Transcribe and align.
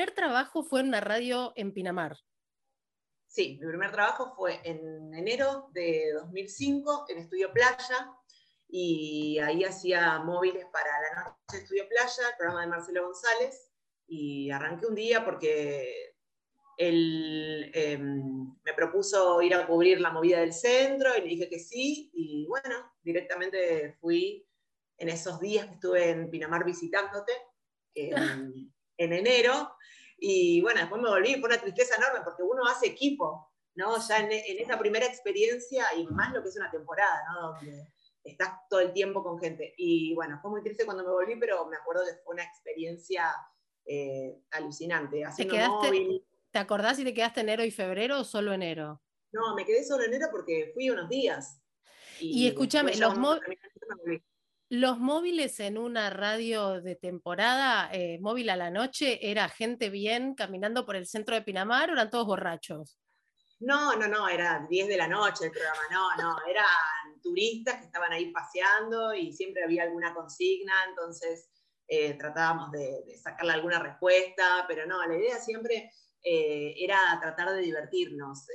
primer 0.00 0.14
trabajo 0.14 0.62
fue 0.62 0.80
en 0.80 0.88
una 0.88 1.00
radio 1.00 1.52
en 1.56 1.74
Pinamar. 1.74 2.16
Sí, 3.26 3.58
mi 3.60 3.68
primer 3.68 3.92
trabajo 3.92 4.32
fue 4.34 4.58
en 4.64 5.12
enero 5.12 5.68
de 5.74 6.14
2005 6.14 7.04
en 7.08 7.18
Estudio 7.18 7.52
Playa 7.52 8.10
y 8.66 9.38
ahí 9.40 9.62
hacía 9.62 10.18
móviles 10.20 10.64
para 10.72 10.90
la 11.02 11.22
noche 11.22 11.36
de 11.52 11.58
Estudio 11.58 11.86
Playa, 11.86 12.30
el 12.30 12.36
programa 12.38 12.62
de 12.62 12.66
Marcelo 12.68 13.04
González, 13.04 13.70
y 14.06 14.50
arranqué 14.50 14.86
un 14.86 14.94
día 14.94 15.22
porque 15.22 16.14
él 16.78 17.70
em, 17.74 18.56
me 18.64 18.72
propuso 18.72 19.42
ir 19.42 19.54
a 19.54 19.66
cubrir 19.66 20.00
la 20.00 20.12
movida 20.12 20.40
del 20.40 20.54
centro 20.54 21.14
y 21.14 21.20
le 21.20 21.28
dije 21.28 21.48
que 21.50 21.58
sí, 21.58 22.10
y 22.14 22.46
bueno, 22.46 22.90
directamente 23.02 23.98
fui 24.00 24.48
en 24.96 25.10
esos 25.10 25.38
días 25.40 25.66
que 25.66 25.74
estuve 25.74 26.08
en 26.08 26.30
Pinamar 26.30 26.64
visitándote, 26.64 27.32
en, 27.94 28.72
en 29.00 29.14
enero, 29.14 29.72
y 30.18 30.60
bueno, 30.60 30.80
después 30.80 31.00
me 31.00 31.08
volví, 31.08 31.34
fue 31.36 31.48
una 31.48 31.60
tristeza 31.60 31.96
enorme 31.96 32.20
porque 32.22 32.42
uno 32.42 32.66
hace 32.66 32.86
equipo, 32.88 33.50
¿no? 33.74 33.96
Ya 34.06 34.18
en, 34.18 34.30
esa 34.30 34.78
primera 34.78 35.06
experiencia 35.06 35.86
y 35.96 36.06
más 36.08 36.32
lo 36.34 36.42
que 36.42 36.50
es 36.50 36.56
una 36.56 36.70
temporada, 36.70 37.22
¿no? 37.32 37.52
Donde 37.52 37.88
estás 38.22 38.50
todo 38.68 38.80
el 38.80 38.92
tiempo 38.92 39.22
con 39.22 39.40
gente. 39.40 39.72
Y 39.78 40.14
bueno, 40.14 40.38
fue 40.42 40.50
muy 40.50 40.62
triste 40.62 40.84
cuando 40.84 41.04
me 41.04 41.10
volví, 41.10 41.36
pero 41.36 41.66
me 41.66 41.76
acuerdo 41.76 42.04
que 42.04 42.22
fue 42.22 42.34
una 42.34 42.44
experiencia 42.44 43.34
eh, 43.86 44.38
alucinante. 44.50 45.22
¿Te, 45.34 45.48
quedaste, 45.48 46.22
¿Te 46.50 46.58
acordás 46.58 46.98
si 46.98 47.04
te 47.04 47.14
quedaste 47.14 47.40
enero 47.40 47.64
y 47.64 47.70
febrero 47.70 48.20
o 48.20 48.24
solo 48.24 48.52
enero? 48.52 49.00
No, 49.32 49.54
me 49.54 49.64
quedé 49.64 49.82
solo 49.84 50.04
enero 50.04 50.26
porque 50.30 50.70
fui 50.74 50.90
unos 50.90 51.08
días. 51.08 51.62
Y, 52.18 52.46
escúchame, 52.46 52.94
los, 52.96 53.16
móviles 53.16 53.58
los 54.70 55.00
móviles 55.00 55.58
en 55.58 55.76
una 55.76 56.10
radio 56.10 56.80
de 56.80 56.94
temporada, 56.94 57.90
eh, 57.92 58.20
móvil 58.20 58.50
a 58.50 58.56
la 58.56 58.70
noche, 58.70 59.18
¿era 59.28 59.48
gente 59.48 59.90
bien 59.90 60.36
caminando 60.36 60.86
por 60.86 60.94
el 60.94 61.08
centro 61.08 61.34
de 61.34 61.42
Pinamar 61.42 61.90
o 61.90 61.94
eran 61.94 62.08
todos 62.08 62.26
borrachos? 62.26 62.96
No, 63.58 63.96
no, 63.96 64.06
no, 64.06 64.28
era 64.28 64.64
10 64.70 64.86
de 64.86 64.96
la 64.96 65.08
noche 65.08 65.46
el 65.46 65.50
programa, 65.50 65.80
no, 65.90 66.16
no, 66.22 66.36
eran 66.48 67.20
turistas 67.20 67.78
que 67.80 67.86
estaban 67.86 68.12
ahí 68.12 68.30
paseando 68.30 69.12
y 69.12 69.32
siempre 69.32 69.64
había 69.64 69.82
alguna 69.82 70.14
consigna, 70.14 70.72
entonces 70.88 71.50
eh, 71.88 72.14
tratábamos 72.14 72.70
de, 72.70 73.18
sacarle 73.20 73.54
alguna 73.54 73.80
respuesta, 73.80 74.66
pero 74.68 74.86
no, 74.86 75.04
la 75.04 75.16
idea 75.16 75.40
siempre 75.40 75.90
eh, 76.22 76.74
era 76.78 77.18
tratar 77.20 77.50
de 77.54 77.60
divertirnos. 77.60 78.46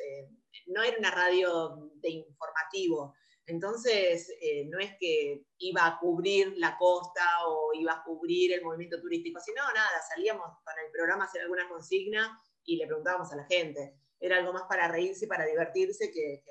no 0.68 0.82
era 0.82 0.98
una 0.98 1.12
radio 1.12 1.92
de 1.96 2.10
informativo, 2.10 3.14
entonces, 3.48 4.32
eh, 4.42 4.66
no 4.66 4.80
es 4.80 4.94
que 5.00 5.44
iba 5.60 5.86
a 5.86 6.00
cubrir 6.00 6.54
la 6.58 6.78
costa 6.78 7.22
o 7.48 7.74
iba 7.76 7.94
a 7.94 8.04
cubrir 8.04 8.54
el 8.54 8.64
movimiento 8.64 9.00
turístico, 9.00 9.40
sino 9.40 9.62
nada, 9.74 10.02
salíamos 10.10 10.48
para 10.64 10.82
el 10.82 10.92
programa 10.92 11.24
a 11.24 11.28
hacer 11.28 11.42
alguna 11.42 11.70
consigna 11.70 12.40
y 12.64 12.78
le 12.78 12.88
preguntábamos 12.88 13.32
a 13.32 13.36
la 13.36 13.46
gente. 13.46 14.00
Era 14.20 14.38
algo 14.38 14.52
más 14.52 14.64
para 14.64 14.88
reírse 14.88 15.26
y 15.26 15.28
para 15.28 15.46
divertirse 15.46 16.12
que, 16.12 16.44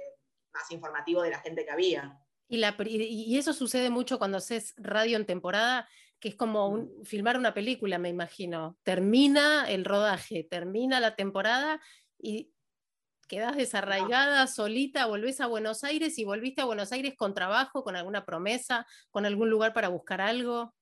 más 0.52 0.70
informativo 0.70 1.22
de 1.22 1.30
la 1.30 1.40
gente 1.40 1.64
que 1.64 1.70
había. 1.72 2.16
Y, 2.48 2.62
y, 2.62 3.38
eso 3.38 3.52
sucede 3.52 3.90
mucho 3.90 4.18
cuando 4.18 4.38
haces 4.38 4.74
radio 4.76 5.16
en 5.16 5.26
temporada, 5.26 5.88
que 6.20 6.28
es 6.28 6.36
como 6.36 6.76
mm. 6.76 7.04
filmar 7.04 7.36
una 7.36 7.54
película, 7.54 7.98
me 7.98 8.10
imagino. 8.10 8.78
Termina 8.84 9.68
el 9.68 9.84
rodaje, 9.84 10.44
termina 10.44 11.00
la 11.00 11.16
temporada 11.16 11.80
y 12.18 12.53
quedás 13.26 13.56
desarraigada, 13.56 14.46
solita, 14.46 15.06
volvés 15.06 15.40
a 15.40 15.46
Buenos 15.46 15.84
Aires 15.84 16.18
y 16.18 16.24
volviste 16.24 16.62
a 16.62 16.64
Buenos 16.66 16.92
Aires 16.92 17.14
con 17.16 17.34
trabajo, 17.34 17.82
con 17.82 17.96
alguna 17.96 18.24
promesa, 18.24 18.86
con 19.10 19.26
algún 19.26 19.50
lugar 19.50 19.72
para 19.72 19.88
buscar 19.88 20.20
algo. 20.20 20.74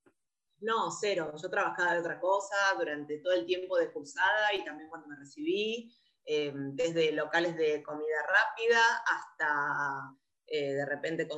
No, 0.60 0.90
cero. 0.90 1.32
Yo 1.42 1.50
trabajaba 1.50 1.94
de 1.94 2.00
otra 2.00 2.20
cosa 2.20 2.56
durante 2.78 3.18
todo 3.18 3.32
el 3.32 3.46
tiempo 3.46 3.76
de 3.76 3.90
cursada 3.92 4.54
y 4.54 4.64
también 4.64 4.88
cuando 4.88 5.08
me 5.08 5.16
recibí, 5.16 5.92
em, 6.24 6.74
desde 6.76 7.12
locales 7.12 7.56
de 7.56 7.82
comida 7.82 8.26
rápida 8.28 8.80
hasta 9.06 10.16
eh, 10.46 10.74
de 10.74 10.86
repente 10.86 11.28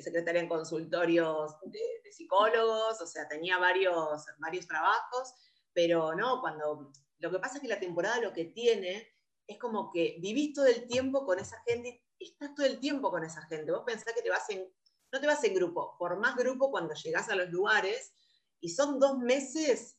secretaria 0.00 0.40
en 0.40 0.48
consultorios 0.48 1.56
de, 1.64 1.80
de, 2.04 2.12
psicólogos, 2.12 3.00
o 3.00 3.06
sea, 3.06 3.26
tenía 3.28 3.58
varios, 3.58 4.24
varios 4.38 4.66
trabajos, 4.66 5.34
pero 5.72 6.14
no, 6.14 6.40
cuando 6.40 6.92
lo 7.18 7.30
que 7.30 7.38
pasa 7.38 7.56
es 7.56 7.62
que 7.62 7.68
la 7.68 7.80
temporada 7.80 8.20
lo 8.20 8.32
que 8.32 8.44
tiene 8.44 9.13
es 9.46 9.58
como 9.58 9.90
que 9.90 10.16
vivís 10.20 10.54
todo 10.54 10.66
el 10.66 10.86
tiempo 10.86 11.24
con 11.24 11.38
esa 11.38 11.62
gente 11.66 12.04
estás 12.18 12.54
todo 12.54 12.66
el 12.66 12.80
tiempo 12.80 13.10
con 13.10 13.24
esa 13.24 13.42
gente. 13.42 13.72
Vos 13.72 13.82
pensás 13.84 14.12
que 14.14 14.22
te 14.22 14.30
vas 14.30 14.48
en, 14.50 14.68
no 15.12 15.20
te 15.20 15.26
vas 15.26 15.42
en 15.44 15.54
grupo, 15.54 15.96
por 15.98 16.18
más 16.18 16.36
grupo 16.36 16.70
cuando 16.70 16.94
llegás 16.94 17.28
a 17.28 17.36
los 17.36 17.50
lugares 17.50 18.14
y 18.60 18.70
son 18.70 18.98
dos 18.98 19.18
meses 19.18 19.98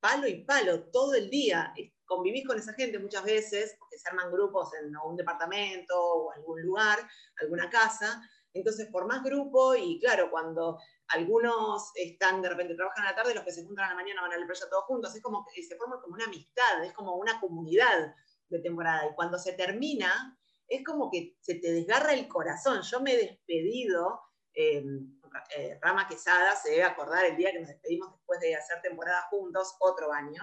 palo 0.00 0.26
y 0.26 0.44
palo, 0.44 0.84
todo 0.90 1.14
el 1.14 1.30
día. 1.30 1.72
Convivís 2.04 2.46
con 2.46 2.58
esa 2.58 2.74
gente 2.74 2.98
muchas 2.98 3.24
veces, 3.24 3.74
porque 3.78 3.96
se 3.98 4.06
arman 4.10 4.30
grupos 4.30 4.68
en 4.74 4.94
un 4.94 5.16
departamento 5.16 5.94
o 5.98 6.32
algún 6.32 6.60
lugar, 6.60 6.98
alguna 7.40 7.70
casa. 7.70 8.20
Entonces, 8.52 8.88
por 8.92 9.06
más 9.06 9.24
grupo, 9.24 9.74
y 9.74 9.98
claro, 9.98 10.30
cuando 10.30 10.78
algunos 11.08 11.90
están 11.94 12.42
de 12.42 12.50
repente 12.50 12.74
trabajan 12.74 13.06
a 13.06 13.10
la 13.10 13.16
tarde, 13.16 13.34
los 13.34 13.44
que 13.44 13.52
se 13.52 13.64
juntan 13.64 13.86
a 13.86 13.88
la 13.90 13.94
mañana 13.94 14.20
van 14.20 14.34
a 14.34 14.36
la 14.36 14.46
playa 14.46 14.68
todos 14.68 14.84
juntos, 14.84 15.14
es 15.14 15.22
como 15.22 15.42
que 15.46 15.62
se 15.62 15.76
forma 15.76 15.98
como 16.02 16.14
una 16.14 16.26
amistad, 16.26 16.84
es 16.84 16.92
como 16.92 17.16
una 17.16 17.40
comunidad 17.40 18.14
temporada. 18.60 19.06
Y 19.10 19.14
cuando 19.14 19.38
se 19.38 19.52
termina, 19.52 20.38
es 20.68 20.84
como 20.84 21.10
que 21.10 21.36
se 21.40 21.56
te 21.56 21.72
desgarra 21.72 22.12
el 22.12 22.28
corazón. 22.28 22.82
Yo 22.82 23.00
me 23.00 23.14
he 23.14 23.16
despedido, 23.16 24.20
em, 24.54 25.20
eh, 25.56 25.78
Rama 25.80 26.08
Quesada 26.08 26.54
se 26.56 26.72
debe 26.72 26.84
acordar 26.84 27.24
el 27.24 27.36
día 27.36 27.52
que 27.52 27.60
nos 27.60 27.68
despedimos 27.68 28.12
después 28.12 28.40
de 28.40 28.54
hacer 28.54 28.80
temporada 28.82 29.22
juntos, 29.30 29.76
otro 29.80 30.12
año. 30.12 30.42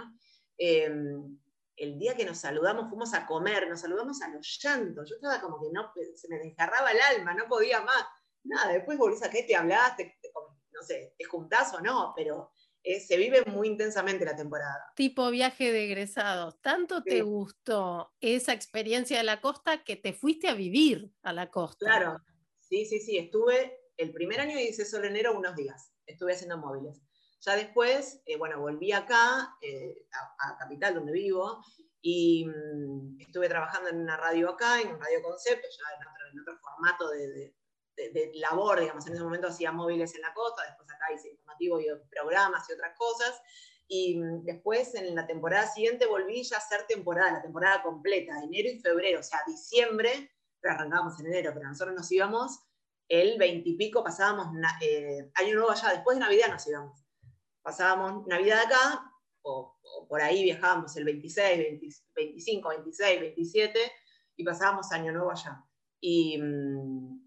Em, 0.58 1.38
el 1.78 1.98
día 1.98 2.16
que 2.16 2.26
nos 2.26 2.38
saludamos, 2.38 2.90
fuimos 2.90 3.14
a 3.14 3.26
comer, 3.26 3.68
nos 3.68 3.82
saludamos 3.82 4.22
a 4.22 4.30
los 4.30 4.60
llantos. 4.62 5.10
Yo 5.10 5.16
estaba 5.16 5.42
como 5.42 5.60
que 5.60 5.72
no, 5.72 5.92
se 6.16 6.28
me 6.28 6.38
desgarraba 6.38 6.92
el 6.92 7.02
alma, 7.02 7.34
no 7.34 7.48
podía 7.48 7.82
más. 7.82 8.06
Nada, 8.44 8.74
después 8.74 8.98
volvés 8.98 9.24
a 9.24 9.30
que 9.30 9.44
te 9.44 9.56
hablás, 9.56 9.96
no 10.72 10.84
sé, 10.84 11.16
te 11.18 11.26
juntás 11.26 11.74
o 11.74 11.82
no, 11.82 12.14
pero 12.16 12.52
eh, 12.84 13.00
se 13.00 13.18
vive 13.18 13.44
muy 13.46 13.68
intensamente 13.68 14.26
la 14.26 14.36
temporada. 14.36 14.92
Tipo 14.96 15.30
viaje 15.30 15.72
de 15.72 15.86
egresados. 15.86 16.60
¿Tanto 16.62 17.04
te 17.04 17.22
gustó 17.22 18.14
esa 18.20 18.54
experiencia 18.54 19.18
de 19.18 19.24
la 19.24 19.40
costa 19.40 19.84
que 19.84 19.96
te 19.96 20.14
fuiste 20.14 20.48
a 20.48 20.56
vivir 20.56 21.14
a 21.22 21.34
la 21.34 21.52
costa? 21.52 21.86
Claro, 21.86 22.18
sí, 22.60 22.86
sí, 22.86 23.00
sí. 23.00 23.18
Estuve 23.18 23.78
el 23.98 24.12
primer 24.12 24.40
año 24.42 24.60
hice 24.60 24.86
solo 24.86 25.06
enero 25.06 25.38
unos 25.38 25.56
días. 25.56 25.94
Estuve 26.08 26.34
haciendo 26.34 26.58
móviles. 26.58 27.02
Ya 27.42 27.56
después, 27.56 28.22
eh, 28.26 28.38
bueno, 28.38 28.60
volví 28.60 28.92
acá, 28.92 29.56
eh, 29.62 30.06
a, 30.40 30.58
Capital, 30.58 30.96
donde 30.96 31.12
vivo, 31.12 31.64
y 32.02 32.46
mm, 32.46 33.20
estuve 33.20 33.50
trabajando 33.50 33.90
en 33.90 33.98
una 33.98 34.18
radio 34.18 34.50
acá, 34.50 34.80
en 34.82 34.90
un 34.90 35.00
radio 35.00 35.22
concepto, 35.24 35.68
ya 35.68 36.30
en 36.32 36.40
otro, 36.40 36.58
formato 36.60 37.10
de, 37.10 37.28
de, 37.30 37.56
labor, 38.36 38.80
digamos, 38.80 39.06
en 39.08 39.14
ese 39.14 39.24
momento 39.24 39.48
hacía 39.48 39.72
móviles 39.72 40.16
en 40.16 40.22
la 40.22 40.34
costa, 40.34 40.64
después 40.66 40.90
acá 40.90 41.14
hice 41.14 41.30
informativo 41.30 41.80
y 41.80 41.88
programas 42.10 42.70
y 42.70 42.74
otras 42.74 42.98
cosas, 42.98 43.42
y 43.88 44.18
mm, 44.18 44.44
después 44.44 44.96
en 44.96 45.14
la 45.16 45.28
temporada 45.28 45.68
siguiente 45.68 46.06
volví 46.06 46.44
ya 46.44 46.56
a 46.56 46.60
hacer 46.60 46.88
temporada, 46.88 47.34
la 47.34 47.42
temporada 47.42 47.84
completa, 47.84 48.42
enero 48.42 48.70
y 48.70 48.80
febrero, 48.80 49.20
o 49.20 49.24
sea, 49.24 49.42
diciembre, 49.46 50.32
pero 50.60 50.76
arrancábamos 50.76 51.20
en 51.20 51.28
enero, 51.28 51.52
pero 51.54 51.68
nosotros 51.68 51.96
nos 51.96 52.12
íbamos 52.12 52.60
el 53.10 53.38
20 53.38 53.68
y 53.68 53.76
pico, 53.76 54.04
pasábamos 54.04 54.48
eh, 54.82 55.30
año 55.36 55.56
nuevo 55.56 55.72
allá, 55.72 55.90
después 55.90 56.16
de 56.16 56.22
Navidad 56.22 56.48
nos 56.48 56.66
íbamos. 56.66 57.06
Pasábamos 57.62 58.26
Navidad 58.26 58.60
acá, 58.66 59.12
o, 59.42 59.78
por 60.08 60.22
ahí 60.22 60.44
viajábamos 60.44 60.96
el 60.96 61.04
26, 61.04 61.82
25, 62.16 62.70
26, 62.70 63.20
27, 63.20 63.92
y 64.38 64.44
pasábamos 64.46 64.90
año 64.94 65.12
nuevo 65.12 65.32
allá. 65.32 65.62
Y, 66.00 66.38
mm, 66.38 67.21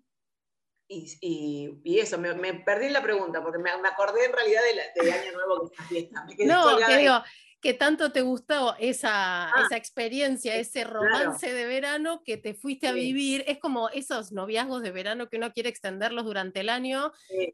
y, 1.20 1.80
y, 1.82 1.98
eso, 1.98 2.18
me, 2.18 2.34
me, 2.34 2.54
perdí 2.54 2.88
la 2.88 3.02
pregunta, 3.02 3.42
porque 3.42 3.58
me, 3.58 3.76
me 3.78 3.88
acordé 3.88 4.26
en 4.26 4.32
realidad 4.32 4.60
de, 4.94 5.12
Año 5.12 5.32
Nuevo 5.32 5.70
que 5.70 5.82
es 5.82 5.88
fiesta. 5.88 6.26
no, 6.46 6.76
que 6.86 6.96
digo, 6.96 7.22
que 7.60 7.74
tanto 7.74 8.12
te 8.12 8.20
gustó 8.20 8.76
esa, 8.78 9.48
ah, 9.48 9.62
esa 9.64 9.76
experiencia, 9.76 10.54
ese 10.56 10.84
romance 10.84 11.52
de 11.52 11.64
verano 11.64 12.22
que 12.22 12.36
te 12.36 12.54
fuiste 12.54 12.88
a 12.88 12.92
vivir. 12.92 13.42
Es 13.46 13.58
como 13.58 13.88
esos 13.88 14.32
noviazgos 14.32 14.82
de 14.82 14.90
verano 14.90 15.28
que 15.28 15.38
uno 15.38 15.52
quiere 15.52 15.70
extenderlos 15.70 16.26
durante 16.26 16.60
el 16.60 16.68
año 16.68 17.12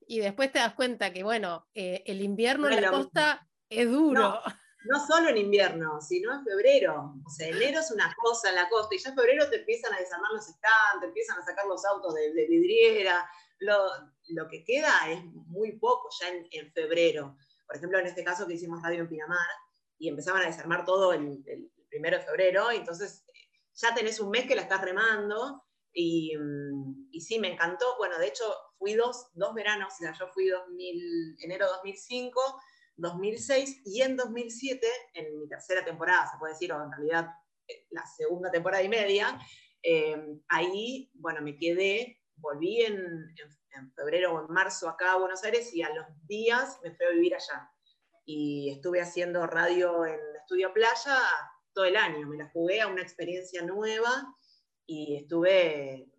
y 0.09 0.19
después 0.19 0.51
te 0.51 0.59
das 0.59 0.75
cuenta 0.75 1.13
que, 1.13 1.23
bueno, 1.23 1.69
eh, 1.75 2.03
el 2.07 2.23
invierno 2.23 2.69
en 2.69 2.83
la 2.83 2.91
costa 2.91 3.47
es 3.69 3.89
duro 3.89 4.21
no 4.21 4.43
solo 5.07 5.29
en 5.29 5.37
invierno, 5.37 6.01
sino 6.01 6.33
en 6.33 6.45
febrero. 6.45 7.15
O 7.27 7.31
sea, 7.31 7.49
enero 7.49 7.81
es 7.81 7.91
una 7.91 8.15
cosa 8.17 8.49
en 8.49 8.57
la 8.57 8.69
costa 8.69 8.95
y 8.95 8.99
ya 8.99 9.11
en 9.11 9.17
febrero 9.17 9.49
te 9.49 9.57
empiezan 9.57 9.93
a 9.93 9.99
desarmar 9.99 10.33
los 10.33 10.47
stands, 10.47 11.01
te 11.01 11.07
empiezan 11.07 11.39
a 11.39 11.45
sacar 11.45 11.67
los 11.67 11.85
autos 11.85 12.15
de, 12.15 12.31
vidriera. 12.49 13.29
Lo, 13.59 13.77
lo, 14.29 14.49
que 14.49 14.65
queda 14.65 14.93
es 15.09 15.23
muy 15.25 15.79
poco 15.79 16.09
ya 16.21 16.29
en, 16.29 16.73
febrero. 16.73 17.37
Por 17.67 17.77
ejemplo, 17.77 17.99
en 17.99 18.07
este 18.07 18.25
caso 18.25 18.47
que 18.47 18.55
hicimos 18.55 18.83
radio 18.83 19.01
en 19.01 19.09
Pinamar 19.09 19.49
y 19.99 20.09
empezaban 20.09 20.43
a 20.43 20.47
desarmar 20.47 20.85
todo 20.85 21.13
el, 21.13 21.43
el 21.47 21.71
primero 21.91 22.17
de 22.17 22.25
febrero, 22.25 22.71
entonces 22.71 23.25
ya 23.75 23.95
tenés 23.95 24.19
un 24.19 24.31
mes 24.31 24.47
que 24.47 24.55
la 24.55 24.63
estás 24.63 24.81
remando 24.81 25.63
y, 25.93 26.37
mm, 26.37 27.09
y, 27.13 27.21
sí, 27.21 27.39
me 27.39 27.53
encantó. 27.53 27.97
Bueno, 27.99 28.19
de 28.19 28.29
hecho, 28.29 28.45
fui 28.79 28.95
dos, 28.95 29.29
dos 29.35 29.55
veranos, 29.55 29.93
o 29.93 29.97
sea, 29.97 30.13
yo 30.19 30.29
fui 30.29 30.49
2000, 30.49 31.37
enero 31.41 31.67
2005 31.67 32.41
2006 33.01 33.83
y 33.85 34.03
en 34.03 34.17
2007, 34.17 34.87
en 35.15 35.39
mi 35.39 35.49
tercera 35.49 35.85
temporada, 35.85 36.31
se 36.31 36.39
puede 36.39 36.53
decir, 36.53 36.73
o 36.73 36.83
en 36.83 36.93
realidad 36.93 37.29
eh, 37.67 37.87
la 37.91 38.05
segunda 38.07 38.51
temporada 38.51 38.83
y 38.83 38.89
media, 38.89 39.39
eh, 39.83 40.41
ahí, 40.49 41.11
bueno, 41.15 41.41
me 41.43 41.57
quedé, 41.57 42.21
volví 42.37 42.83
en, 42.83 42.97
en, 42.97 43.93
febrero 43.95 44.35
o 44.35 44.41
en 44.47 44.53
marzo 44.53 44.89
acá 44.89 45.13
a 45.13 45.19
Buenos 45.19 45.43
Aires 45.45 45.73
y 45.75 45.83
a 45.83 45.95
los 45.95 46.07
días 46.27 46.79
me 46.83 46.95
fui 46.95 47.07
a 47.07 47.11
vivir 47.11 47.35
allá. 47.35 47.71
Y 48.25 48.71
estuve 48.71 49.01
haciendo 49.01 49.47
radio 49.47 50.05
en 50.05 50.21
Estudio 50.37 50.73
Playa 50.73 51.19
todo 51.73 51.85
el 51.85 51.97
año, 51.97 52.27
me 52.27 52.37
la 52.37 52.51
jugué 52.51 52.81
a 52.81 52.89
una 52.89 53.03
experiencia 53.03 53.63
nueva 53.63 54.35
y 54.87 55.17
estuve 55.17 56.11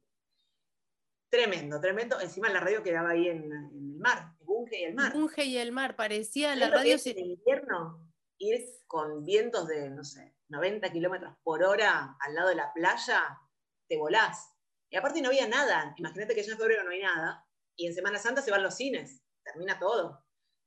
tremendo, 1.29 1.79
tremendo. 1.79 2.19
Encima 2.19 2.49
la 2.49 2.59
radio 2.59 2.83
quedaba 2.83 3.09
ahí 3.09 3.27
en, 3.27 3.51
el 3.51 3.99
mar, 3.99 4.35
en 4.39 4.40
Bunge 4.61 4.79
y 4.79 4.83
el 4.83 4.93
mar. 4.93 5.13
Bunge 5.13 5.45
y 5.45 5.57
el 5.57 5.71
mar, 5.71 5.95
parecía 5.95 6.55
la 6.55 6.69
radio. 6.69 6.97
En 7.03 7.19
invierno 7.19 8.07
ir 8.37 8.63
con 8.87 9.23
vientos 9.23 9.67
de, 9.67 9.89
no 9.89 10.03
sé, 10.03 10.35
90 10.49 10.91
kilómetros 10.91 11.35
por 11.43 11.63
hora 11.63 12.15
al 12.19 12.35
lado 12.35 12.49
de 12.49 12.55
la 12.55 12.71
playa, 12.73 13.39
te 13.87 13.97
volás. 13.97 14.55
Y 14.89 14.97
aparte 14.97 15.21
no 15.21 15.29
había 15.29 15.47
nada. 15.47 15.95
Imagínate 15.97 16.35
que 16.35 16.43
ya 16.43 16.51
en 16.51 16.57
febrero 16.57 16.83
no 16.83 16.91
hay 16.91 17.01
nada. 17.01 17.47
Y 17.75 17.87
en 17.87 17.95
Semana 17.95 18.19
Santa 18.19 18.41
se 18.41 18.51
van 18.51 18.61
los 18.61 18.75
cines. 18.75 19.23
Termina 19.43 19.79
todo. 19.79 20.23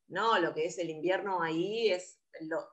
No, 0.08 0.38
lo 0.38 0.54
que 0.54 0.66
es 0.66 0.78
el 0.78 0.90
invierno 0.90 1.42
ahí 1.42 1.90
es 1.90 2.20
lo, 2.40 2.66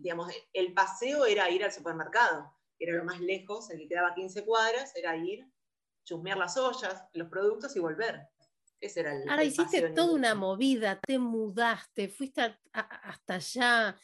digamos, 0.00 0.32
el 0.52 0.74
paseo 0.74 1.26
era 1.26 1.50
ir 1.50 1.64
al 1.64 1.72
supermercado, 1.72 2.54
que 2.78 2.84
era 2.84 2.96
lo 2.96 3.04
más 3.04 3.20
lejos, 3.20 3.68
el 3.70 3.78
que 3.80 3.88
quedaba 3.88 4.14
15 4.14 4.44
cuadras, 4.44 4.94
era 4.94 5.16
ir, 5.16 5.44
chusmear 6.04 6.38
las 6.38 6.56
ollas, 6.56 7.04
los 7.14 7.28
productos 7.28 7.74
y 7.74 7.80
volver. 7.80 8.28
Ese 8.82 8.98
era 8.98 9.14
el, 9.14 9.28
Ahora 9.30 9.44
hiciste 9.44 9.90
toda 9.90 10.12
una 10.12 10.34
movida, 10.34 10.98
te 10.98 11.16
mudaste, 11.16 12.08
fuiste 12.08 12.58
hasta 12.72 13.34
allá, 13.34 13.96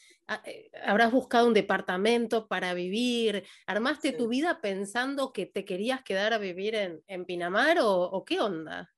eh, 0.44 0.70
habrás 0.84 1.10
buscado 1.10 1.48
un 1.48 1.54
departamento 1.54 2.46
para 2.46 2.74
vivir, 2.74 3.44
armaste 3.66 4.12
tu 4.12 4.28
vida 4.28 4.60
pensando 4.60 5.32
que 5.32 5.46
te 5.46 5.64
querías 5.64 6.04
quedar 6.04 6.32
a 6.32 6.38
vivir 6.38 6.76
en, 6.76 7.24
Pinamar 7.24 7.78
o, 7.80 8.24
qué 8.24 8.38
onda? 8.38 8.94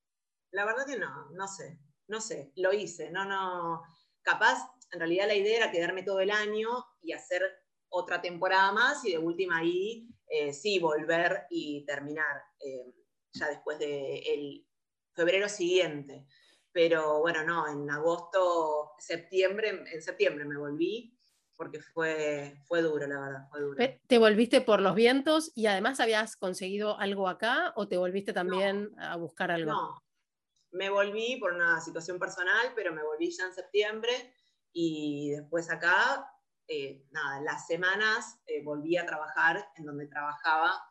La 0.51 0.65
verdad 0.65 0.85
que 0.85 0.99
no, 0.99 1.31
no 1.31 1.47
sé, 1.47 1.79
no 2.07 2.21
sé, 2.21 2.51
lo 2.57 2.71
hice, 2.73 3.09
no, 3.09 3.25
no, 3.25 3.81
capaz, 4.21 4.59
en 4.91 4.99
realidad 4.99 5.25
la 5.25 5.35
idea 5.35 5.57
era 5.57 5.71
quedarme 5.71 6.03
todo 6.03 6.19
el 6.19 6.29
año 6.29 6.69
y 7.01 7.13
hacer 7.13 7.41
otra 7.89 8.21
temporada 8.21 8.71
más 8.71 9.03
y 9.03 9.13
de 9.13 9.17
última 9.17 9.57
ahí 9.57 10.07
eh, 10.27 10.53
sí 10.53 10.77
volver 10.77 11.47
y 11.49 11.83
terminar 11.87 12.43
eh, 12.59 12.93
ya 13.33 13.47
después 13.47 13.79
del 13.79 14.63
febrero 15.13 15.49
siguiente. 15.49 16.25
Pero 16.71 17.19
bueno, 17.19 17.43
no, 17.43 17.67
en 17.67 17.89
agosto, 17.89 18.93
septiembre, 18.97 19.83
en 19.91 20.01
septiembre 20.01 20.45
me 20.45 20.57
volví 20.57 21.17
porque 21.61 21.79
fue, 21.79 22.57
fue 22.65 22.81
duro, 22.81 23.05
la 23.05 23.19
verdad, 23.19 23.47
fue 23.51 23.61
duro. 23.61 23.77
¿Te 24.07 24.17
volviste 24.17 24.61
por 24.61 24.81
los 24.81 24.95
vientos 24.95 25.51
y 25.53 25.67
además 25.67 25.99
habías 25.99 26.35
conseguido 26.35 26.97
algo 26.97 27.27
acá 27.27 27.73
o 27.75 27.87
te 27.87 27.97
volviste 27.97 28.33
también 28.33 28.89
a 28.97 29.15
buscar 29.15 29.51
algo? 29.51 29.71
No, 29.71 30.01
me 30.71 30.89
volví 30.89 31.37
por 31.37 31.53
una 31.53 31.79
situación 31.79 32.17
personal, 32.17 32.71
pero 32.75 32.93
me 32.93 33.03
volví 33.03 33.29
ya 33.29 33.45
en 33.45 33.53
septiembre 33.53 34.33
y 34.73 35.31
después 35.31 35.69
acá, 35.69 36.25
eh, 36.67 37.05
nada, 37.11 37.41
las 37.41 37.67
semanas 37.67 38.39
eh, 38.47 38.63
volví 38.63 38.97
a 38.97 39.05
trabajar 39.05 39.63
en 39.75 39.85
donde 39.85 40.07
trabajaba 40.07 40.81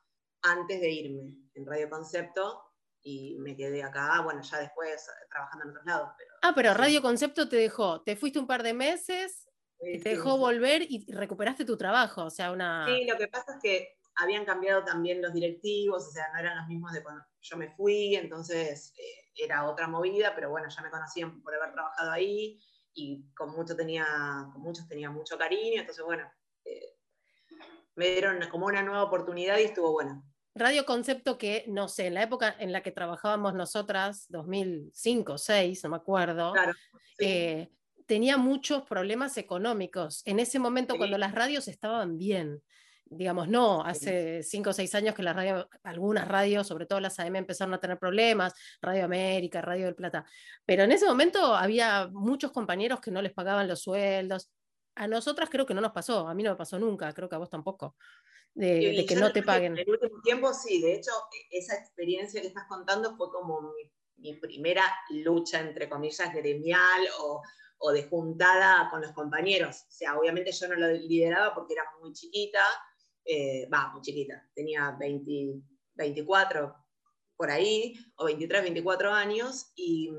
antes 0.43 0.81
de 0.81 0.90
irme, 0.90 1.34
en 1.55 1.66
Radio 1.66 1.90
Concepto, 1.90 2.69
y 3.02 3.37
me 3.38 3.56
quedé 3.56 3.82
acá, 3.82 4.20
bueno, 4.23 4.43
ya 4.43 4.58
después 4.58 5.08
eh, 5.08 5.26
trabajando 5.31 5.64
en 5.64 5.70
otros 5.70 5.87
lados. 5.87 6.11
ah, 6.43 6.52
pero 6.55 6.75
Radio 6.75 7.02
Concepto 7.02 7.49
te 7.49 7.56
dejó, 7.56 8.02
te 8.02 8.17
fuiste 8.17 8.38
un 8.38 8.47
par 8.47 8.62
de 8.62 8.75
meses, 8.75 9.49
te 9.79 10.11
dejó 10.11 10.37
volver 10.37 10.82
y 10.82 11.11
recuperaste 11.12 11.64
tu 11.64 11.76
trabajo, 11.76 12.25
o 12.25 12.31
sea, 12.31 12.52
una... 12.52 12.87
Sí, 12.87 13.06
lo 13.06 13.17
que 13.17 13.29
pasa 13.29 13.55
es 13.55 13.62
que 13.62 13.97
habían 14.17 14.44
cambiado 14.44 14.85
también 14.85 15.23
los 15.23 15.32
directivos, 15.32 16.06
o 16.08 16.11
sea, 16.11 16.26
no 16.32 16.41
eran 16.41 16.58
los 16.58 16.67
mismos 16.67 16.93
de 16.93 17.02
cuando 17.02 17.25
yo 17.41 17.56
me 17.56 17.70
fui, 17.70 18.14
entonces 18.17 18.93
era 19.35 19.69
otra 19.69 19.88
movida, 19.88 20.35
pero 20.35 20.50
bueno, 20.50 20.69
ya 20.69 20.82
me 20.82 20.91
conocían 20.91 21.43
por 21.43 21.55
haber 21.55 21.73
trabajado 21.73 22.11
ahí, 22.11 22.61
y 22.94 23.32
con, 23.35 23.50
mucho 23.55 23.76
tenía, 23.76 24.05
con 24.52 24.62
muchos 24.62 24.87
tenía 24.88 25.11
mucho 25.11 25.38
cariño, 25.38 25.81
entonces 25.81 26.05
bueno, 26.05 26.31
eh, 26.64 26.97
me 27.94 28.11
dieron 28.11 28.41
como 28.50 28.67
una 28.67 28.82
nueva 28.82 29.05
oportunidad 29.05 29.58
y 29.58 29.64
estuvo 29.64 29.93
bueno. 29.93 30.25
Radio 30.61 30.85
Concepto 30.85 31.39
que, 31.39 31.65
no 31.69 31.89
sé, 31.89 32.09
en 32.09 32.15
la 32.15 32.23
época 32.23 32.55
en 32.59 32.71
la 32.71 32.83
que 32.83 32.93
trabajábamos 32.93 33.55
nosotras, 33.55 34.27
2005, 34.29 35.33
2006, 35.33 35.85
no 35.85 35.91
me 35.91 35.97
acuerdo, 35.97 36.53
eh, 37.19 37.71
tenía 38.05 38.37
muchos 38.37 38.83
problemas 38.83 39.39
económicos. 39.39 40.21
En 40.27 40.39
ese 40.39 40.59
momento, 40.59 40.99
cuando 40.99 41.17
las 41.17 41.33
radios 41.33 41.67
estaban 41.67 42.19
bien, 42.19 42.62
digamos, 43.07 43.49
no, 43.49 43.83
hace 43.83 44.43
cinco 44.43 44.71
o 44.71 44.73
seis 44.75 44.95
años 44.95 45.15
que 45.15 45.23
las 45.23 45.35
radios, 45.35 45.67
algunas 45.83 46.29
radios, 46.29 46.67
sobre 46.67 46.85
todo 46.85 47.01
las 47.01 47.19
AM, 47.19 47.37
empezaron 47.37 47.73
a 47.73 47.81
tener 47.81 47.99
problemas, 47.99 48.53
Radio 48.83 49.07
América, 49.07 49.62
Radio 49.62 49.87
del 49.87 49.95
Plata, 49.95 50.27
pero 50.67 50.85
en 50.85 50.93
ese 50.93 51.07
momento 51.07 51.55
había 51.57 52.09
muchos 52.12 52.53
compañeros 52.53 53.01
que 53.01 53.11
no 53.11 53.23
les 53.23 53.33
pagaban 53.33 53.67
los 53.67 53.81
sueldos. 53.81 54.51
A 54.95 55.07
nosotras 55.07 55.49
creo 55.49 55.65
que 55.65 55.73
no 55.73 55.81
nos 55.81 55.93
pasó, 55.93 56.29
a 56.29 56.35
mí 56.35 56.43
no 56.43 56.51
me 56.51 56.57
pasó 56.57 56.79
nunca, 56.79 57.15
creo 57.15 57.31
que 57.31 57.37
a 57.37 57.39
vos 57.39 57.49
tampoco, 57.49 57.97
de, 58.55 59.05
que 59.08 59.17
no 59.17 59.32
te 59.32 59.43
paguen. 59.43 59.73
En 59.73 59.79
el 59.79 59.91
último 59.91 60.20
tiempo 60.23 60.52
sí, 60.52 60.81
de 60.81 60.94
hecho, 60.94 61.12
e, 61.32 61.58
esa 61.58 61.76
experiencia 61.76 62.41
que 62.41 62.49
estás 62.49 62.67
contando 62.69 63.17
fue 63.17 63.31
como 63.31 63.73
mi, 64.17 64.35
primera 64.35 64.85
lucha, 65.11 65.61
entre 65.61 65.88
comillas, 65.88 66.32
gremial 66.35 67.08
o, 67.20 67.43
o 67.79 67.93
de 67.93 68.05
juntada 68.05 68.88
con 68.91 69.00
los 69.00 69.12
compañeros. 69.12 69.85
O 69.88 69.93
sea, 69.93 70.19
obviamente 70.19 70.52
yo 70.52 70.69
no 70.69 70.75
lo 70.75 70.91
lideraba 70.93 71.55
porque 71.55 71.73
era 71.75 71.85
muy 72.00 72.12
chiquita, 72.12 72.62
eh, 73.25 73.69
va, 73.73 73.88
muy 73.93 74.02
chiquita, 74.02 74.47
tenía 74.55 74.97
20, 74.99 75.62
24 75.94 76.75
por 77.37 77.50
ahí, 77.50 77.94
o 78.17 78.26
23, 78.26 78.62
24 78.62 79.12
años, 79.12 79.73
y, 79.75 80.11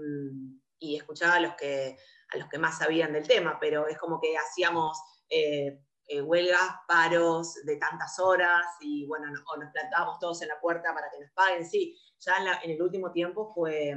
y, 0.80 0.96
escuchaba 0.96 1.36
a 1.36 1.40
los, 1.40 1.54
que, 1.56 1.98
a 2.30 2.38
los 2.38 2.50
que 2.50 2.58
más 2.58 2.80
sabían 2.80 3.14
del 3.14 3.28
tema, 3.28 3.60
pero 3.60 3.88
es 3.88 3.98
como 4.00 4.20
que 4.20 4.36
hacíamos 4.38 4.98
eh, 5.30 5.80
eh, 6.12 6.22
huelgas, 6.22 6.70
paros 6.88 7.56
de 7.64 7.78
tantas 7.78 8.20
horas, 8.20 8.66
y 8.82 9.06
bueno, 9.08 9.28
o 9.54 9.58
nos 9.58 9.72
plantábamos 9.72 10.20
todos 10.20 10.42
en 10.42 10.50
la 10.50 10.60
puerta 10.60 10.94
para 10.94 11.10
que 11.10 11.20
nos 11.20 11.32
paguen, 11.32 11.66
sí, 11.66 11.98
ya 12.20 12.36
en, 12.64 12.72
el 12.72 12.82
último 12.82 13.12
tiempo 13.12 13.52
fue, 13.54 13.96